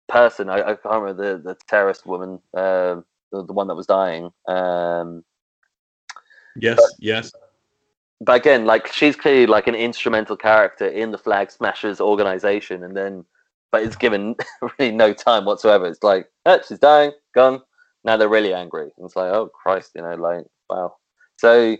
[0.07, 3.87] person, I, I can't remember the the terrorist woman, uh, the, the one that was
[3.87, 4.31] dying.
[4.47, 5.23] Um,
[6.55, 7.31] Yes, yes.
[8.21, 12.95] but again, like she's clearly like an instrumental character in the Flag Smashers organization, and
[12.95, 13.25] then,
[13.71, 14.35] but it's given
[14.79, 15.85] really no time whatsoever.
[15.87, 17.61] It's like, oh, she's dying, gone.
[18.03, 18.91] Now they're really angry.
[18.97, 20.95] And it's like, oh Christ, you know, like wow.
[21.37, 21.77] So,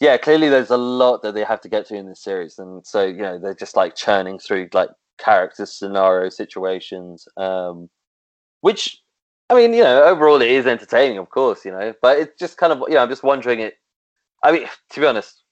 [0.00, 2.86] yeah, clearly there's a lot that they have to get to in this series, and
[2.86, 7.88] so you know they're just like churning through like characters, scenario, situations, um,
[8.60, 9.00] which.
[9.48, 12.56] I mean, you know, overall it is entertaining, of course, you know, but it's just
[12.56, 13.74] kind of, you know, I'm just wondering it.
[14.44, 15.42] I mean, to be honest,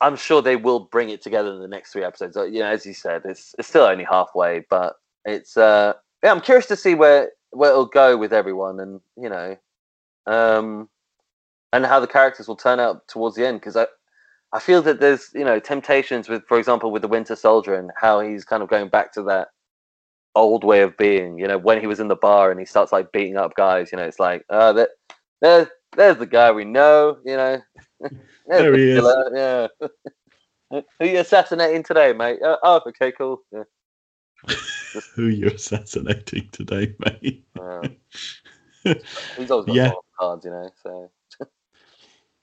[0.00, 2.36] I'm sure they will bring it together in the next three episodes.
[2.36, 6.40] You know, as you said, it's it's still only halfway, but it's uh yeah, I'm
[6.40, 9.56] curious to see where where it'll go with everyone, and you know,
[10.26, 10.88] um,
[11.72, 13.60] and how the characters will turn out towards the end.
[13.60, 13.86] Because I
[14.52, 17.90] I feel that there's you know temptations with, for example, with the Winter Soldier and
[17.96, 19.48] how he's kind of going back to that
[20.34, 21.38] old way of being.
[21.38, 23.90] You know, when he was in the bar and he starts like beating up guys.
[23.92, 24.90] You know, it's like, uh, that
[25.40, 27.18] there's there's the guy we know.
[27.24, 27.60] You know,
[28.48, 29.00] There the he is.
[29.00, 29.88] killer, Yeah.
[30.70, 32.42] Who are you assassinating today, mate?
[32.42, 33.40] Uh, oh, okay, cool.
[33.52, 33.62] Yeah.
[35.14, 37.44] Who you're assassinating today, mate?
[37.58, 37.88] Uh,
[39.36, 39.92] he's always got Yeah.
[40.18, 40.70] cards, you know.
[40.82, 41.10] So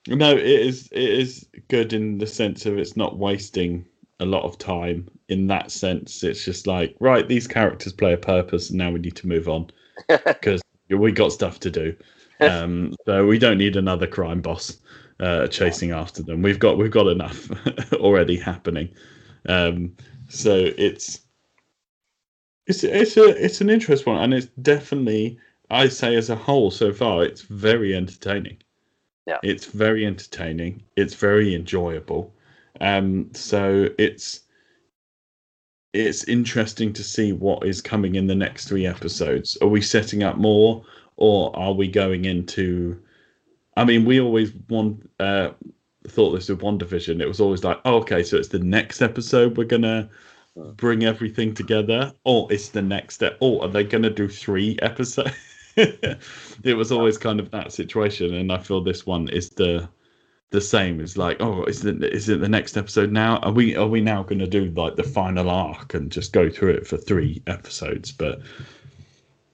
[0.08, 3.86] No, it is it is good in the sense of it's not wasting
[4.20, 5.08] a lot of time.
[5.28, 9.00] In that sense, it's just like right, these characters play a purpose, and now we
[9.00, 9.70] need to move on
[10.08, 11.96] because we got stuff to do.
[12.40, 14.78] Um, so we don't need another crime boss
[15.18, 16.42] uh, chasing after them.
[16.42, 17.50] We've got we've got enough
[17.94, 18.94] already happening.
[19.48, 19.96] Um,
[20.28, 21.20] so it's
[22.66, 25.38] it's it's a it's an interesting one, and it's definitely
[25.70, 28.58] I say as a whole so far it's very entertaining.
[29.26, 29.38] Yeah.
[29.42, 30.84] it's very entertaining.
[30.94, 32.32] It's very enjoyable.
[32.80, 34.42] Um, so it's
[35.92, 39.56] it's interesting to see what is coming in the next three episodes.
[39.62, 40.84] Are we setting up more,
[41.16, 43.00] or are we going into?
[43.76, 45.50] I mean, we always want uh,
[46.08, 47.20] thought this with WandaVision.
[47.20, 50.08] It was always like, oh, okay, so it's the next episode we're gonna
[50.76, 55.34] bring everything together, or it's the next step, or are they gonna do three episodes?
[55.76, 59.88] it was always kind of that situation, and I feel this one is the
[60.50, 61.00] the same.
[61.00, 63.38] It's like, oh, is it is it the next episode now?
[63.38, 66.48] Are we are we now going to do like the final arc and just go
[66.48, 68.12] through it for three episodes?
[68.12, 68.40] But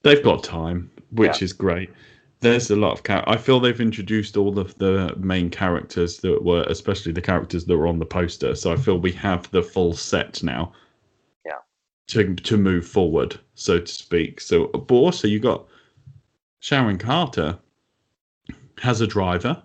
[0.02, 1.90] they've got time, which is great.
[2.40, 6.42] There's a lot of char- I feel they've introduced all of the main characters that
[6.44, 8.54] were, especially the characters that were on the poster.
[8.54, 10.72] So I feel we have the full set now.
[12.08, 14.40] To to move forward, so to speak.
[14.40, 15.66] So, but also you got
[16.60, 17.58] Sharon Carter
[18.82, 19.62] has a driver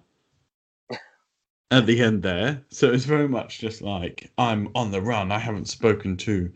[1.72, 2.64] at the end there.
[2.70, 5.32] So it's very much just like I'm on the run.
[5.32, 6.52] I haven't spoken to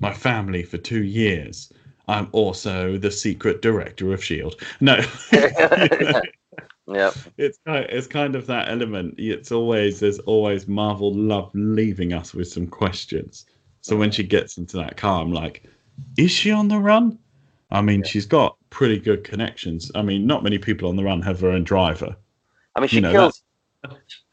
[0.00, 1.72] my family for two years.
[2.08, 4.60] I'm also the secret director of Shield.
[4.80, 5.00] No,
[5.32, 6.20] yeah,
[7.36, 9.14] it's it's kind of that element.
[9.18, 13.46] It's always there's always Marvel love leaving us with some questions.
[13.86, 15.62] So when she gets into that car, I'm like,
[16.18, 17.18] is she on the run?
[17.70, 19.90] I mean, she's got pretty good connections.
[19.94, 22.16] I mean, not many people on the run have their own driver.
[22.74, 23.42] I mean, she You know, kills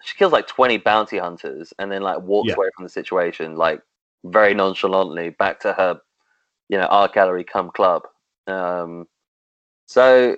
[0.04, 2.56] she kills like twenty bounty hunters and then like walks Yeah.
[2.56, 3.82] away from the situation like
[4.24, 6.02] very nonchalantly back to her,
[6.70, 8.04] you know, art gallery come club.
[8.48, 9.08] Um,
[9.88, 10.38] so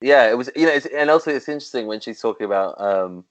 [0.00, 3.24] yeah, it was you know, it's, and also it's interesting when she's talking about um,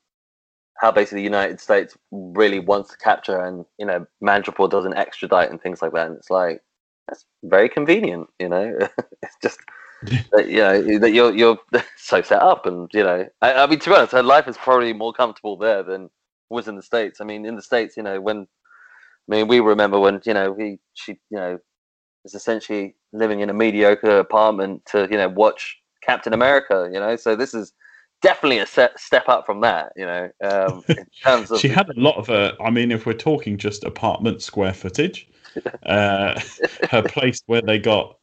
[0.78, 5.50] how basically the United States really wants to capture and you know Madripoor doesn't extradite
[5.50, 6.62] and things like that, and it's like
[7.08, 8.78] that's very convenient, you know.
[9.22, 9.60] it's just
[10.32, 11.58] that you know that you're you're
[11.98, 14.58] so set up, and you know, I, I mean, to be honest, her life is
[14.58, 16.10] probably more comfortable there than
[16.50, 17.22] was in the states.
[17.22, 18.48] I mean, in the states, you know, when
[19.30, 21.60] I mean, we remember when you know he she you know
[22.26, 27.16] is essentially living in a mediocre apartment to you know watch Captain America, you know.
[27.16, 27.74] So this is
[28.22, 31.90] definitely a set, step up from that, you know, um, in terms of she had
[31.90, 35.28] a lot of uh, i mean if we're talking just apartment square footage
[35.86, 36.40] uh,
[36.90, 38.18] her place where they got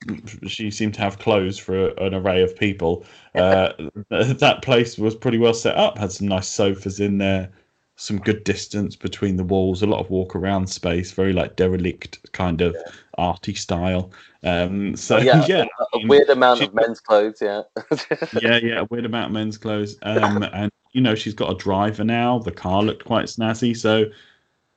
[0.46, 3.72] she seemed to have clothes for an array of people uh,
[4.10, 7.50] that place was pretty well set up had some nice sofas in there
[7.96, 12.18] some good distance between the walls a lot of walk around space very like derelict
[12.32, 12.76] kind of
[13.18, 14.10] arty style
[14.44, 17.62] um so yeah, yeah, a mean, weird amount she- of men's clothes, yeah.
[18.40, 19.96] yeah, yeah, a weird amount of men's clothes.
[20.02, 22.38] Um, and you know, she's got a driver now.
[22.38, 24.06] The car looked quite snazzy, so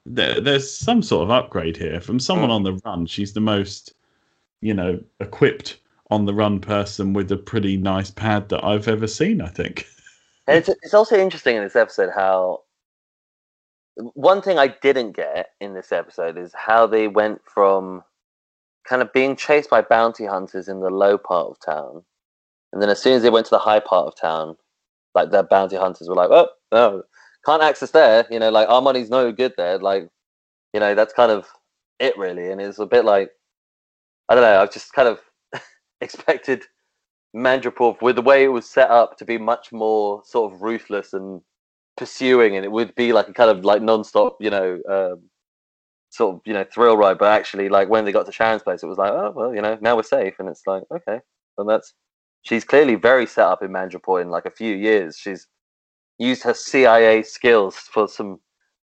[0.06, 3.06] there, there's some sort of upgrade here from someone on the run.
[3.06, 3.94] She's the most,
[4.62, 5.80] you know, equipped
[6.12, 9.42] on the run person with a pretty nice pad that I've ever seen.
[9.42, 9.88] I think.
[10.48, 12.62] And it's, it's also interesting in this episode how
[13.96, 18.04] one thing I didn't get in this episode is how they went from
[18.88, 22.04] kind of being chased by bounty hunters in the low part of town,
[22.74, 24.58] and then as soon as they went to the high part of town,
[25.16, 27.04] like the bounty hunters were like, "Oh, no,
[27.46, 29.78] can't access there." You know, like our money's no good there.
[29.80, 30.10] Like,
[30.74, 31.48] you know, that's kind of
[32.00, 33.32] it really, and it's a bit like
[34.30, 34.62] I don't know.
[34.62, 35.20] I've just kind of
[36.02, 36.64] expected
[37.36, 41.14] Madripoor with the way it was set up to be much more sort of ruthless
[41.14, 41.42] and
[41.98, 45.24] pursuing, and it would be like a kind of like non-stop, you know, um,
[46.16, 47.18] sort of you know thrill ride.
[47.18, 49.62] But actually, like when they got to Sharon's place, it was like, oh well, you
[49.62, 51.20] know, now we're safe, and it's like okay,
[51.58, 51.94] and that's
[52.44, 55.18] she's clearly very set up in Madripoor in like a few years.
[55.18, 55.48] She's
[56.18, 58.40] used her CIA skills for some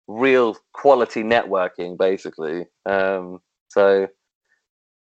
[0.06, 2.66] real quality networking, basically.
[2.86, 4.08] Um, so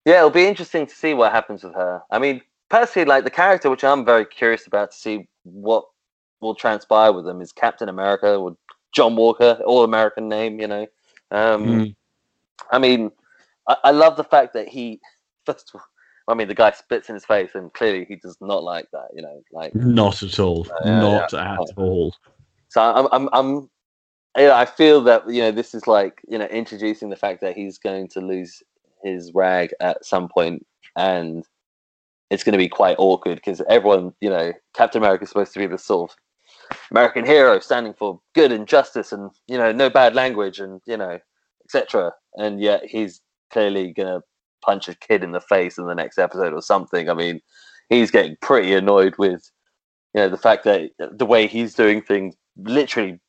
[0.06, 2.02] yeah, it'll be interesting to see what happens with her.
[2.12, 5.86] I mean, personally, like the character, which I'm very curious about to see what
[6.42, 8.56] will transpire with them, is Captain America or
[8.94, 10.88] John Walker, all American name, you know.
[11.32, 11.96] Um, Mm.
[12.72, 13.12] I mean,
[13.68, 15.00] I, I love the fact that he
[15.46, 15.86] first of all
[16.28, 19.10] I mean, the guy spits in his face, and clearly he does not like that.
[19.14, 20.68] You know, like Not at all.
[20.70, 21.54] Uh, yeah, Not yeah.
[21.54, 22.16] at uh, all.
[22.70, 22.82] so.
[22.82, 23.70] I'm, I'm, I'm.
[24.38, 27.56] yeah, I feel that you know this is like you know introducing the fact that
[27.56, 28.62] he's going to lose
[29.04, 31.44] his rag at some point, and
[32.30, 35.60] it's going to be quite awkward because everyone, you know, Captain America is supposed to
[35.60, 36.18] be this sort of
[36.92, 40.98] American hero standing for good and justice, and you know, no bad language, and you
[40.98, 41.20] know,
[41.66, 42.14] etc.
[42.36, 44.22] And yet he's clearly going to
[44.64, 47.10] punch a kid in the face in the next episode or something.
[47.10, 47.42] I mean,
[47.90, 49.42] he's getting pretty annoyed with,
[50.14, 53.20] you know, the fact that the way he's doing things literally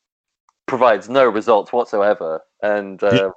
[0.66, 2.40] provides no results whatsoever.
[2.62, 3.08] And Yeah.
[3.08, 3.32] um,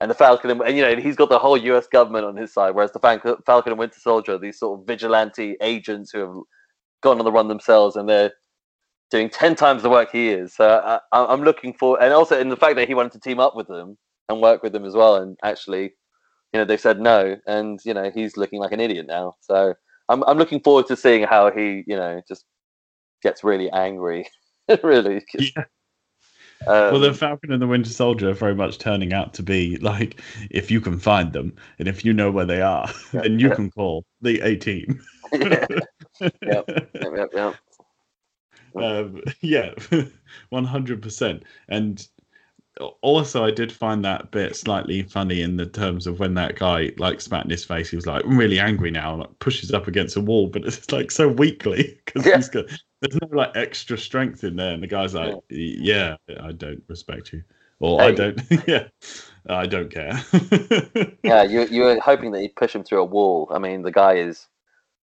[0.00, 1.86] and the Falcon, and, and, you know, he's got the whole U.S.
[1.86, 6.10] government on his side, whereas the Falcon, and Winter Soldier, these sort of vigilante agents
[6.12, 6.36] who have
[7.02, 8.32] gone on the run themselves, and they're
[9.10, 10.54] doing ten times the work he is.
[10.54, 13.20] So I, I, I'm looking for, and also in the fact that he wanted to
[13.20, 13.96] team up with them
[14.28, 15.84] and work with them as well, and actually,
[16.52, 19.36] you know, they said no, and you know, he's looking like an idiot now.
[19.40, 19.74] So
[20.08, 22.44] I'm I'm looking forward to seeing how he, you know, just
[23.22, 24.28] gets really angry,
[24.82, 25.24] really.
[25.38, 25.64] Yeah.
[26.66, 29.76] um, well, the Falcon and the Winter Soldier are very much turning out to be
[29.78, 33.38] like if you can find them and if you know where they are, Yeah, then
[33.38, 33.54] you yeah.
[33.54, 35.00] can call the A team.
[35.32, 35.66] yeah,
[36.46, 36.68] yep,
[37.02, 37.56] yep, yep.
[38.78, 39.74] um, yeah,
[40.50, 41.44] one hundred percent.
[41.68, 42.06] And
[43.00, 46.92] also, I did find that bit slightly funny in the terms of when that guy
[46.98, 47.90] like spat in his face.
[47.90, 50.90] He was like really angry now, and like, pushes up against a wall, but it's
[50.92, 52.36] like so weakly because Yeah.
[52.36, 52.66] he's got
[53.00, 57.32] there's no like extra strength in there, and the guy's like, yeah, I don't respect
[57.32, 57.42] you,
[57.80, 58.88] or I don't, yeah,
[59.48, 60.22] I don't care.
[61.22, 63.48] yeah, you you were hoping that he'd push him through a wall.
[63.50, 64.46] I mean, the guy is,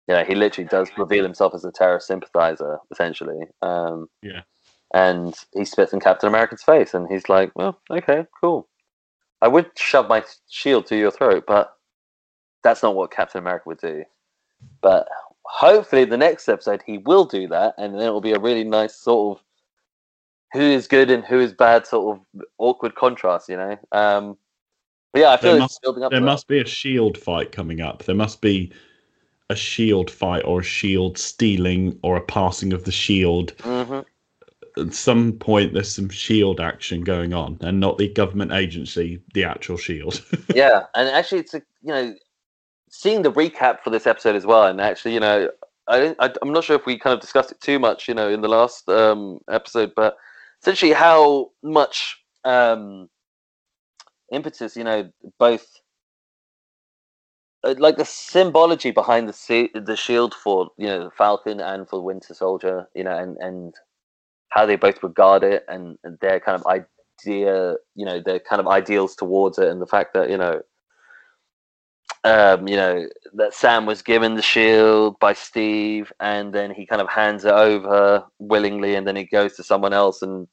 [0.07, 3.45] you know, he literally does reveal himself as a terrorist sympathizer, essentially.
[3.61, 4.41] Um, Yeah.
[4.93, 8.67] And he spits in Captain America's face, and he's like, "Well, okay, cool.
[9.41, 11.75] I would shove my shield to your throat, but
[12.63, 14.03] that's not what Captain America would do.
[14.81, 15.07] But
[15.43, 18.63] hopefully, the next episode he will do that, and then it will be a really
[18.63, 19.43] nice sort of
[20.53, 23.77] who is good and who is bad, sort of awkward contrast, you know.
[23.91, 24.37] Um,
[25.11, 25.71] but yeah, I feel There up.
[25.81, 26.21] there to that.
[26.21, 28.03] must be a shield fight coming up.
[28.03, 28.71] There must be
[29.49, 33.55] a shield fight or a shield stealing or a passing of the shield.
[33.57, 34.05] Mhm.
[34.77, 39.43] At some point, there's some shield action going on, and not the government agency, the
[39.43, 40.23] actual shield.
[40.53, 42.15] yeah, and actually, it's a you know,
[42.89, 45.49] seeing the recap for this episode as well, and actually, you know,
[45.87, 48.29] I, I I'm not sure if we kind of discussed it too much, you know,
[48.29, 50.17] in the last um, episode, but
[50.61, 53.09] essentially how much um,
[54.31, 55.67] impetus, you know, both.
[57.63, 62.33] uh, Like the symbology behind the the shield for you know Falcon and for Winter
[62.33, 63.75] Soldier, you know, and and
[64.49, 68.59] how they both regard it and, and their kind of idea, you know, their kind
[68.59, 70.61] of ideals towards it, and the fact that you know,
[72.23, 77.01] um, you know, that Sam was given the shield by Steve, and then he kind
[77.01, 80.47] of hands it over willingly, and then he goes to someone else, and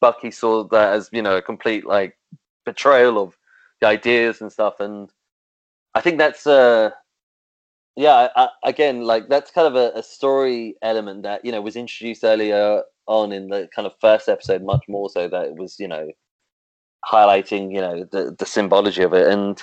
[0.00, 2.18] Bucky saw that as you know a complete like
[2.64, 3.36] betrayal of
[3.80, 5.10] the ideas and stuff, and
[5.94, 6.90] I think that's uh
[7.96, 11.76] yeah I, again like that's kind of a, a story element that you know was
[11.76, 15.76] introduced earlier on in the kind of first episode much more so that it was
[15.78, 16.08] you know
[17.04, 19.26] highlighting you know the the symbology of it.
[19.28, 19.62] And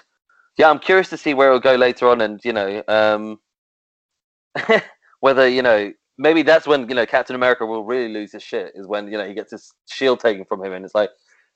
[0.60, 3.39] yeah i'm curious to see where it'll go later on and you know um
[5.22, 8.74] whether you know maybe that's when you know captain america will really lose his shit
[8.76, 11.10] is when you know he gets his shield taken from him and it's like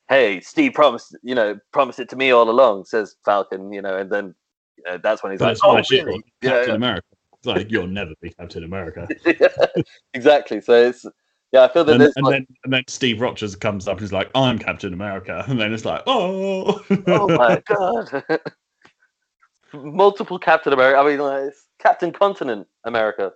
[0.09, 3.97] hey steve promised you know promised it to me all along says falcon you know
[3.97, 4.33] and then
[4.77, 6.23] you know, that's when he's That's like oh really?
[6.41, 6.75] Yeah, Captain yeah.
[6.75, 7.07] America.
[7.37, 9.07] It's like you'll never be Captain America.
[10.13, 10.61] exactly.
[10.61, 11.05] So it's
[11.51, 13.93] yeah, I feel that And, there's and like, then and then Steve Rogers comes up
[13.93, 18.23] and he's like, "I'm Captain America," and then it's like, "Oh, oh my god,
[19.73, 20.97] multiple Captain America.
[20.99, 23.33] I mean, like, it's Captain Continent America.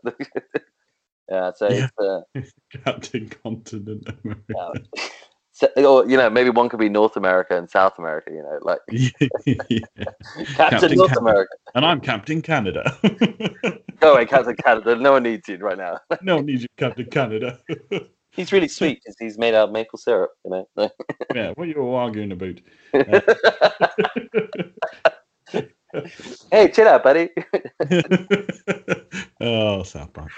[1.30, 1.52] yeah.
[1.56, 1.88] So Yeah.
[2.34, 4.44] it's, uh, Captain Continent America."
[4.96, 5.08] yeah.
[5.78, 8.32] Or you know, maybe one could be North America and South America.
[8.32, 8.80] You know, like
[10.56, 11.20] Captain, Captain North Canada.
[11.20, 11.56] America.
[11.74, 12.98] and I'm Captain Canada.
[14.00, 14.96] Go away, Captain Canada.
[14.96, 16.00] No one needs you right now.
[16.22, 17.60] no one needs you, Captain Canada.
[18.32, 20.32] He's really sweet because he's made out of maple syrup.
[20.46, 20.90] You know.
[21.34, 22.60] yeah, what are you all arguing about?
[26.52, 27.30] hey, chill out, buddy.
[29.42, 30.32] oh, South Park.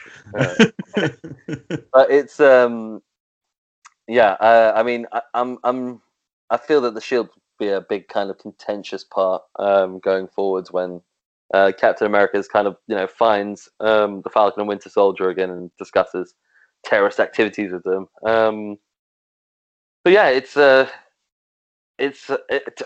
[1.92, 3.02] but it's um
[4.10, 6.02] yeah uh, i mean I, i'm i'm
[6.50, 7.30] i feel that the shield
[7.60, 11.02] be a big kind of contentious part um going forwards when
[11.54, 15.50] uh captain america's kind of you know finds um the falcon and winter soldier again
[15.52, 16.34] and discusses
[16.86, 18.08] terrorist activities with them.
[18.26, 18.78] Um
[20.04, 20.90] but yeah it's uh
[21.98, 22.82] it's uh, it,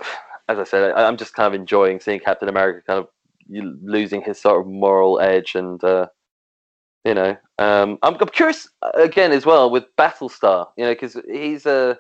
[0.50, 3.08] as i said I, i'm just kind of enjoying seeing captain america kind of
[3.50, 6.08] losing his sort of moral edge and uh,
[7.06, 11.18] you know um, I'm, I'm curious uh, again as well with Battlestar you know because
[11.30, 11.98] he's a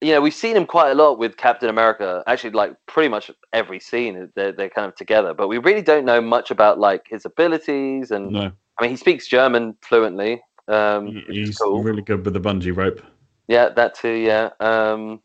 [0.00, 3.30] you know we've seen him quite a lot with Captain America actually like pretty much
[3.52, 7.06] every scene they're, they're kind of together but we really don't know much about like
[7.08, 11.58] his abilities and No, I mean he speaks German fluently um, he- which is he's
[11.58, 11.82] cool.
[11.82, 13.02] really good with the bungee rope.
[13.48, 14.12] Yeah, that too.
[14.12, 14.50] Yeah.
[14.60, 15.20] Um,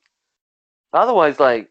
[0.93, 1.69] otherwise, like,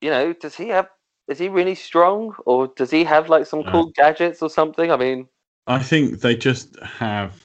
[0.00, 0.88] you know, does he have?
[1.30, 4.90] Is he really strong, or does he have like some Uh, cool gadgets or something?
[4.90, 5.28] I mean,
[5.66, 7.44] I think they just have,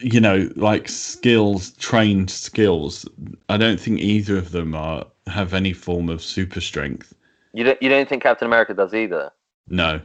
[0.00, 3.06] you know, like skills, trained skills.
[3.48, 7.14] I don't think either of them are have any form of super strength.
[7.52, 9.30] you don't you don't think Captain America does either?
[9.68, 10.00] No,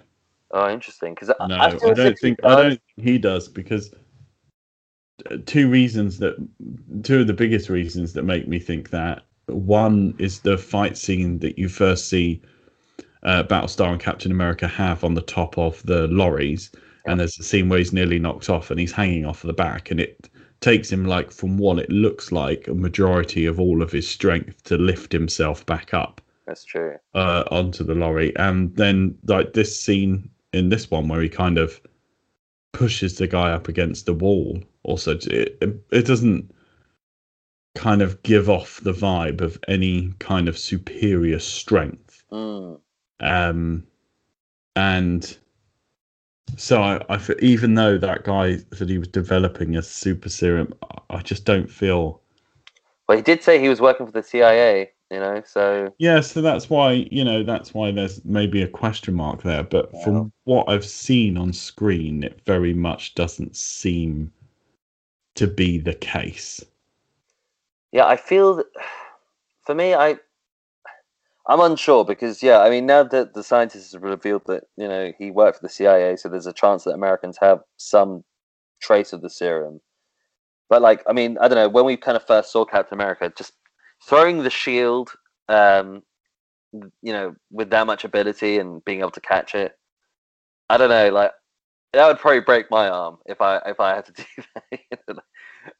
[0.53, 1.15] Oh, interesting.
[1.15, 3.91] Because no, I, I, don't think I don't think he does because
[5.32, 6.36] uh, two reasons that
[7.03, 11.39] two of the biggest reasons that make me think that one is the fight scene
[11.39, 12.41] that you first see
[13.23, 16.71] uh, Battlestar and Captain America have on the top of the lorries,
[17.05, 19.91] and there's a scene where he's nearly knocked off and he's hanging off the back,
[19.91, 20.29] and it
[20.61, 24.63] takes him like from what it looks like a majority of all of his strength
[24.63, 26.97] to lift himself back up That's true.
[27.13, 31.57] uh, onto the lorry, and then like this scene in this one where he kind
[31.57, 31.81] of
[32.73, 34.61] pushes the guy up against the wall.
[34.83, 35.57] Also, it
[35.91, 36.51] it doesn't
[37.76, 42.24] kind of give off the vibe of any kind of superior strength.
[42.32, 42.80] Mm.
[43.19, 43.88] Um,
[44.76, 45.38] and
[46.57, 51.17] so I, I even though that guy said he was developing a super serum, I-
[51.17, 52.21] I just don't feel.
[53.07, 54.91] Well, he did say he was working for the CIA.
[55.11, 59.13] You know, so Yeah, so that's why you know that's why there's maybe a question
[59.13, 59.61] mark there.
[59.63, 60.03] But Yeah.
[60.03, 64.32] from what I've seen on screen, it very much doesn't seem
[65.36, 66.65] to be the case.
[67.93, 68.65] Yeah, I feel that
[69.65, 70.17] for me, I
[71.47, 75.13] I'm unsure because yeah, I mean now that the scientists have revealed that you know
[75.17, 78.23] he worked for the CIA, so there's a chance that Americans have some
[78.81, 79.79] trace of the serum.
[80.69, 83.31] But like, I mean, I don't know when we kind of first saw Captain America,
[83.37, 83.53] just
[84.07, 85.11] throwing the shield,
[85.49, 86.01] um,
[86.73, 89.77] you know, with that much ability and being able to catch it.
[90.69, 91.31] I don't know, like
[91.93, 94.25] that would probably break my arm if I if I had to do
[95.07, 95.23] that.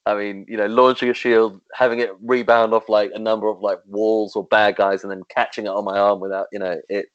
[0.06, 3.60] I mean, you know, launching a shield, having it rebound off like a number of
[3.60, 6.80] like walls or bad guys, and then catching it on my arm without, you know,
[6.88, 7.08] it,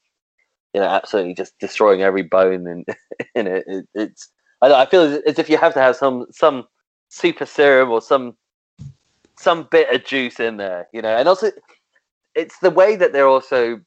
[0.74, 2.84] you know, absolutely just destroying every bone in
[3.34, 3.64] in it.
[3.66, 4.30] it it's
[4.60, 6.66] I, I feel as, as if you have to have some some
[7.08, 8.36] super serum or some
[9.38, 11.50] some bit of juice in there, you know, and also
[12.34, 13.80] it's the way that they're also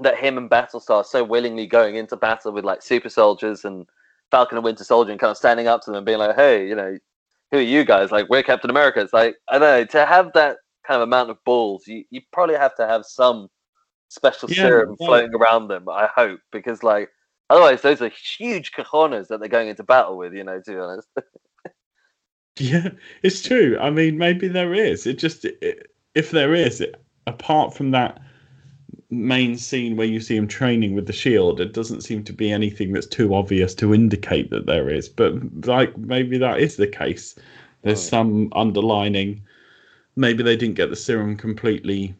[0.00, 3.86] that him and Battlestar so willingly going into battle with like super soldiers and
[4.32, 6.66] Falcon and Winter Soldier and kind of standing up to them and being like, hey,
[6.66, 6.98] you know,
[7.52, 8.10] who are you guys?
[8.10, 9.00] Like, we're Captain America.
[9.00, 12.22] It's like, I don't know, to have that kind of amount of balls, you, you
[12.32, 13.46] probably have to have some
[14.08, 17.10] special Yeah, serum well- floating around them, I hope, because, like,
[17.50, 20.78] otherwise, those are huge cojones that they're going into battle with, you know, to be
[20.78, 21.08] honest.
[22.58, 22.90] Yeah,
[23.22, 23.78] it's true.
[23.80, 25.06] I mean, maybe there is.
[25.06, 28.20] It just it, if there is, it, apart from that
[29.12, 32.50] main scene where you see him training with the shield, it doesn't seem to be
[32.50, 35.08] anything that's too obvious to indicate that there is.
[35.08, 35.34] But
[35.66, 37.34] like maybe that is the case.
[37.82, 38.08] There's Hmm.
[38.10, 39.42] some underlining.
[40.16, 42.14] Maybe they didn't get the serum completely.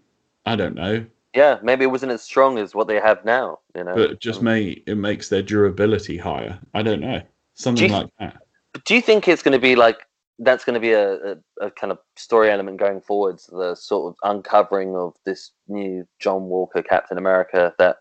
[0.44, 3.84] I don't know, yeah, maybe it wasn't as strong as what they have now, you
[3.84, 3.94] know.
[3.94, 6.58] but it just Um, may it makes their durability higher.
[6.74, 7.22] I don't know,
[7.54, 8.36] something you- like that.
[8.84, 10.00] do you think it's going to be like
[10.44, 14.12] that's going to be a, a, a kind of story element going forwards the sort
[14.12, 17.96] of uncovering of this new john walker captain america that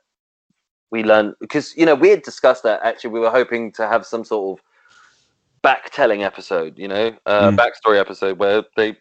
[0.91, 4.05] we learn because you know we had discussed that actually we were hoping to have
[4.05, 4.65] some sort of
[5.61, 7.57] back-telling episode you know uh, Mm.
[7.57, 8.97] backstory episode where they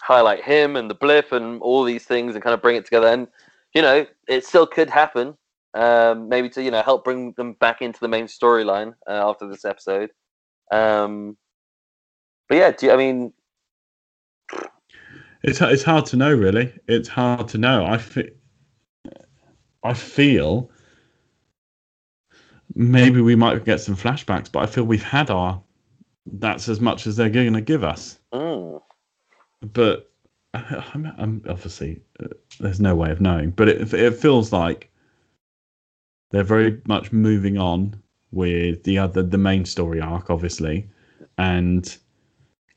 [0.00, 3.08] highlight him and the blip and all these things and kind of bring it together
[3.08, 3.28] and
[3.74, 5.36] you know it still could happen
[5.74, 9.46] um, maybe to you know help bring them back into the main storyline uh, after
[9.48, 10.10] this episode
[10.72, 11.36] um,
[12.48, 13.32] but yeah, do you, I mean,
[15.42, 16.72] It's it's hard to know, really.
[16.88, 17.86] It's hard to know.
[17.86, 18.32] I fe-
[19.82, 20.70] I feel
[22.74, 25.62] maybe we might get some flashbacks, but I feel we've had our.
[26.26, 28.18] That's as much as they're going to give us.
[28.32, 28.80] mm,
[29.62, 30.10] But
[30.54, 32.28] I'm, I'm obviously uh,
[32.58, 33.50] there's no way of knowing.
[33.50, 34.90] But it it feels like
[36.30, 40.88] they're very much moving on with the other the main story arc, obviously,
[41.38, 41.98] and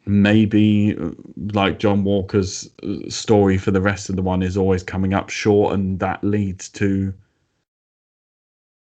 [0.10, 1.12] maybe uh,
[1.53, 5.30] like John Walker's uh, story for the rest of the one is always coming up
[5.30, 7.14] short, and that leads to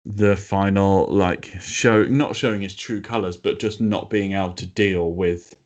[0.04, 4.66] the final like show not showing his true colors, but just not being able to
[4.66, 5.56] deal with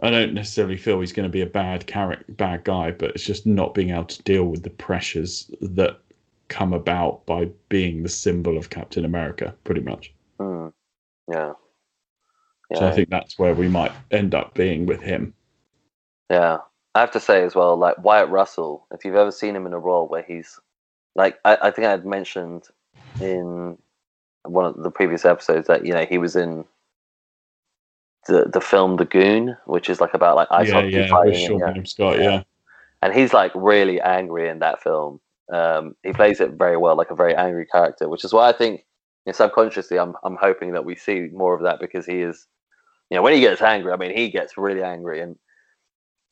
[0.00, 3.24] I don't necessarily feel he's going to be a bad character, bad guy, but it's
[3.24, 5.98] just not being able to deal with the pressures that
[6.46, 10.12] come about by being the symbol of Captain America, pretty much.
[10.38, 10.68] Hmm.
[11.30, 11.54] Yeah.
[12.74, 15.32] So I think that's where we might end up being with him.
[16.30, 16.58] Yeah,
[16.94, 19.72] I have to say as well, like Wyatt Russell, if you've ever seen him in
[19.72, 20.60] a role where he's
[21.14, 22.64] like, I, I think I had mentioned
[23.20, 23.78] in
[24.44, 26.64] one of the previous episodes that you know he was in
[28.26, 31.54] the the film The Goon, which is like about like ice yeah, hockey yeah, fighting,
[31.54, 31.82] with and, yeah.
[31.84, 32.18] Scott.
[32.18, 32.24] Yeah.
[32.24, 32.42] Yeah.
[33.02, 35.20] and he's like really angry in that film.
[35.50, 38.52] Um, he plays it very well, like a very angry character, which is why I
[38.52, 38.84] think
[39.24, 42.46] you know, subconsciously I'm I'm hoping that we see more of that because he is,
[43.10, 45.36] you know, when he gets angry, I mean, he gets really angry, and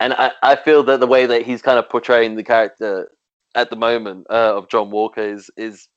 [0.00, 3.10] and I, I feel that the way that he's kind of portraying the character
[3.54, 5.88] at the moment uh, of John Walker is is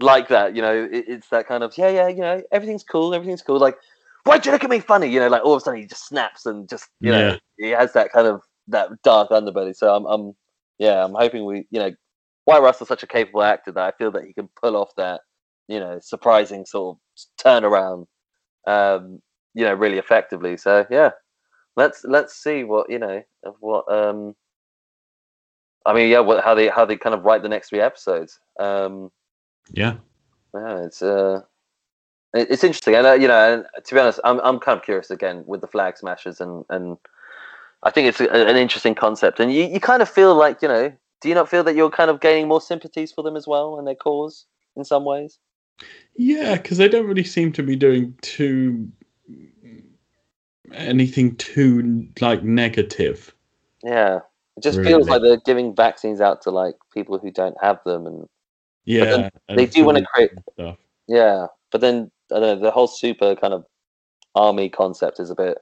[0.00, 0.54] like that.
[0.56, 3.58] You know, it, it's that kind of yeah, yeah, you know, everything's cool, everything's cool.
[3.58, 3.76] Like,
[4.24, 5.08] why'd you look at me funny?
[5.08, 7.36] You know, like all of a sudden he just snaps and just you know Yeah.
[7.58, 9.74] he has that kind of that dark underbelly.
[9.74, 10.32] So I'm, I'm
[10.78, 11.90] yeah, I'm hoping we you know
[12.46, 15.22] Wyatt Russell's such a capable actor that I feel that he can pull off that
[15.68, 18.06] you know surprising sort of turnaround,
[18.66, 19.20] um,
[19.54, 20.56] you know, really effectively.
[20.56, 21.10] So yeah,
[21.76, 24.34] let's let's see what you know of what um.
[25.86, 28.38] I mean, yeah, what, how they how they kind of write the next three episodes.
[28.58, 29.10] Um,
[29.72, 29.96] Yeah.
[30.54, 31.42] yeah, it's uh,
[32.34, 34.84] it- it's interesting, and uh, you know, and to be honest, I'm I'm kind of
[34.84, 36.98] curious again with the flag smashers, and and
[37.82, 40.68] I think it's a, an interesting concept, and you you kind of feel like you
[40.68, 40.92] know,
[41.22, 43.78] do you not feel that you're kind of gaining more sympathies for them as well
[43.78, 44.46] and their cause
[44.76, 45.38] in some ways?
[46.16, 48.90] Yeah, because they don't really seem to be doing too
[50.74, 53.34] anything too like negative.
[53.82, 54.20] Yeah,
[54.56, 58.06] it just feels like they're giving vaccines out to like people who don't have them,
[58.06, 58.28] and
[58.84, 60.78] Yeah, and they do wanna create- stuff.
[61.06, 63.64] yeah, but then I don't know, the whole super kind of
[64.34, 65.58] army concept is a bit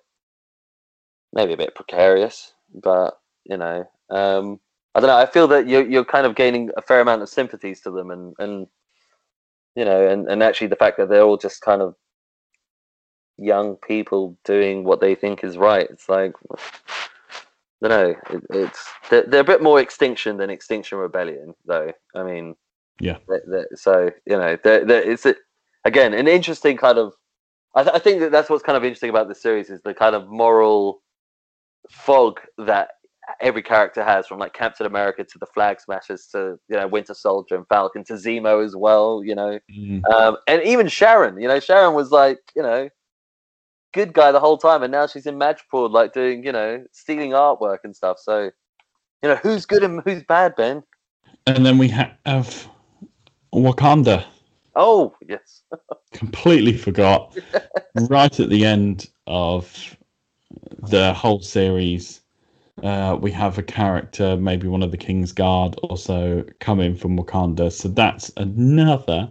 [1.33, 4.61] maybe a bit precarious, but you know, um,
[4.95, 5.17] I don't know.
[5.17, 8.11] I feel that you're you're kind of gaining a fair amount of sympathies to them,
[8.11, 8.67] and and
[9.77, 11.95] you know, and and actually the fact that they're all just kind of
[13.39, 15.89] young people doing what they think is right.
[15.91, 16.33] It's like
[17.83, 18.15] I don't know.
[18.37, 21.93] It, it's they're, they're a bit more extinction than Extinction Rebellion, though.
[22.15, 22.57] I mean,
[23.01, 23.19] Yeah.
[23.29, 25.35] they- they- so you know, they're, they're, it's a,
[25.85, 27.15] again an interesting kind of.
[27.75, 29.95] I, th- I think that that's what's kind of interesting about this series is the
[29.95, 31.03] kind of moral
[31.91, 32.89] fog that
[33.41, 37.15] every character has, from like Captain America to the Flag Smashers to you know Winter
[37.15, 39.23] Soldier and Falcon to Zemo as well.
[39.25, 40.03] You know, Mm.
[40.11, 41.41] um, and even Sharon.
[41.41, 42.89] You know, Sharon was like you know
[43.99, 47.31] good guy the whole time, and now she's in Madripoor, like doing you know stealing
[47.31, 48.19] artwork and stuff.
[48.21, 48.51] So
[49.23, 50.85] you know who's good and who's bad, Ben?
[51.49, 52.69] And then we ha- have
[53.53, 54.25] Wakanda.
[54.77, 55.63] Oh yes,
[56.13, 57.37] Completely forgot.
[57.95, 59.97] right at the end of
[60.79, 62.21] the whole series,
[62.85, 67.73] uh, we have a character, maybe one of the King's Guard, also coming from Wakanda.
[67.73, 69.29] So that's another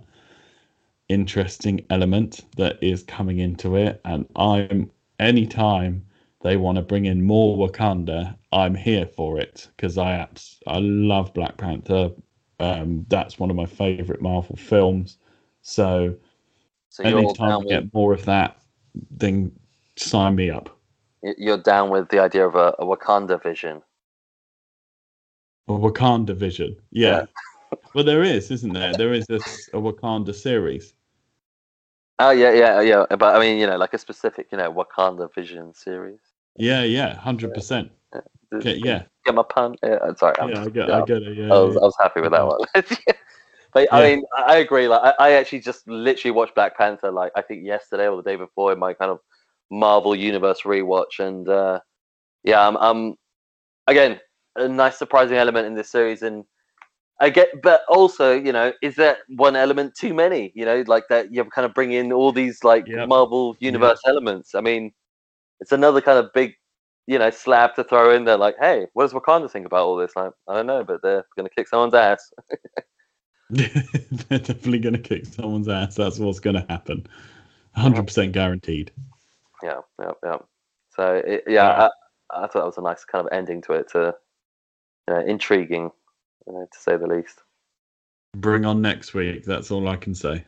[1.09, 4.01] interesting element that is coming into it.
[4.05, 6.05] And I'm anytime
[6.41, 10.79] they want to bring in more Wakanda, I'm here for it because I abs- I
[10.79, 12.11] love Black Panther.
[12.59, 15.17] Um, that's one of my favorite Marvel films.
[15.61, 16.15] So
[16.89, 18.57] so anytime we with get more of that,
[19.11, 19.51] then
[19.95, 20.75] sign me up.
[21.21, 23.81] you're down with the idea of a, a Wakanda vision.
[25.67, 27.25] A Wakanda vision, yeah.
[27.93, 28.93] well, there is, isn't there?
[28.93, 30.93] There is this a Wakanda series.
[32.19, 33.05] Oh yeah, yeah, yeah.
[33.09, 36.19] But I mean, you know, like a specific, you know, Wakanda vision series.
[36.55, 37.91] Yeah, yeah, hundred percent.
[38.53, 39.75] Okay, yeah, Get my pun?
[39.83, 40.35] Yeah, I'm sorry.
[40.39, 41.37] I'm yeah, I get, yeah, I get it.
[41.37, 41.81] Yeah, I was, yeah.
[41.81, 42.59] I was happy with that one.
[43.73, 44.87] but I mean, I I agree.
[44.87, 48.23] Like, I, I actually just literally watched Black Panther, like I think yesterday or the
[48.23, 49.19] day before, in my kind of
[49.69, 51.81] Marvel Universe rewatch, and uh,
[52.43, 53.15] yeah, I'm, I'm
[53.87, 54.19] again
[54.55, 56.45] a nice surprising element in this series, and
[57.19, 60.51] I get, but also, you know, is that one element too many?
[60.55, 63.07] You know, like that you kind of bring in all these like Yep.
[63.09, 64.53] Marvel Universe elements.
[64.53, 64.93] I mean,
[65.59, 66.53] it's another kind of big,
[67.07, 68.37] you know, slab to throw in there.
[68.37, 70.11] Like, hey, what does Wakanda think about all this?
[70.15, 72.31] Like, I don't know, but they're gonna kick someone's ass.
[73.49, 73.69] They're
[74.39, 75.95] definitely going to kick someone's ass.
[75.95, 77.07] That's what's going to happen.
[77.73, 78.91] Hundred percent guaranteed.
[79.63, 80.37] Yeah, yeah, yeah.
[80.95, 81.89] So it, yeah, Yeah.
[82.31, 83.89] I, I thought that was a nice kind of ending to it.
[83.91, 84.13] To
[85.07, 85.91] you know, intriguing,
[86.47, 87.41] you know, to say the least.
[88.35, 89.45] Bring on next week.
[89.45, 90.45] That's all I can say.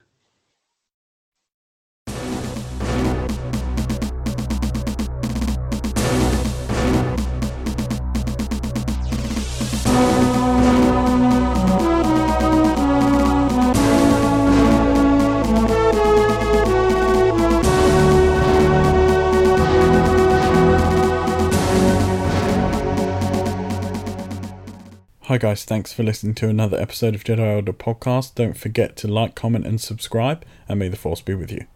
[25.30, 28.34] Hi, guys, thanks for listening to another episode of Jedi Order Podcast.
[28.34, 31.68] Don't forget to like, comment, and subscribe, and may the Force be with you.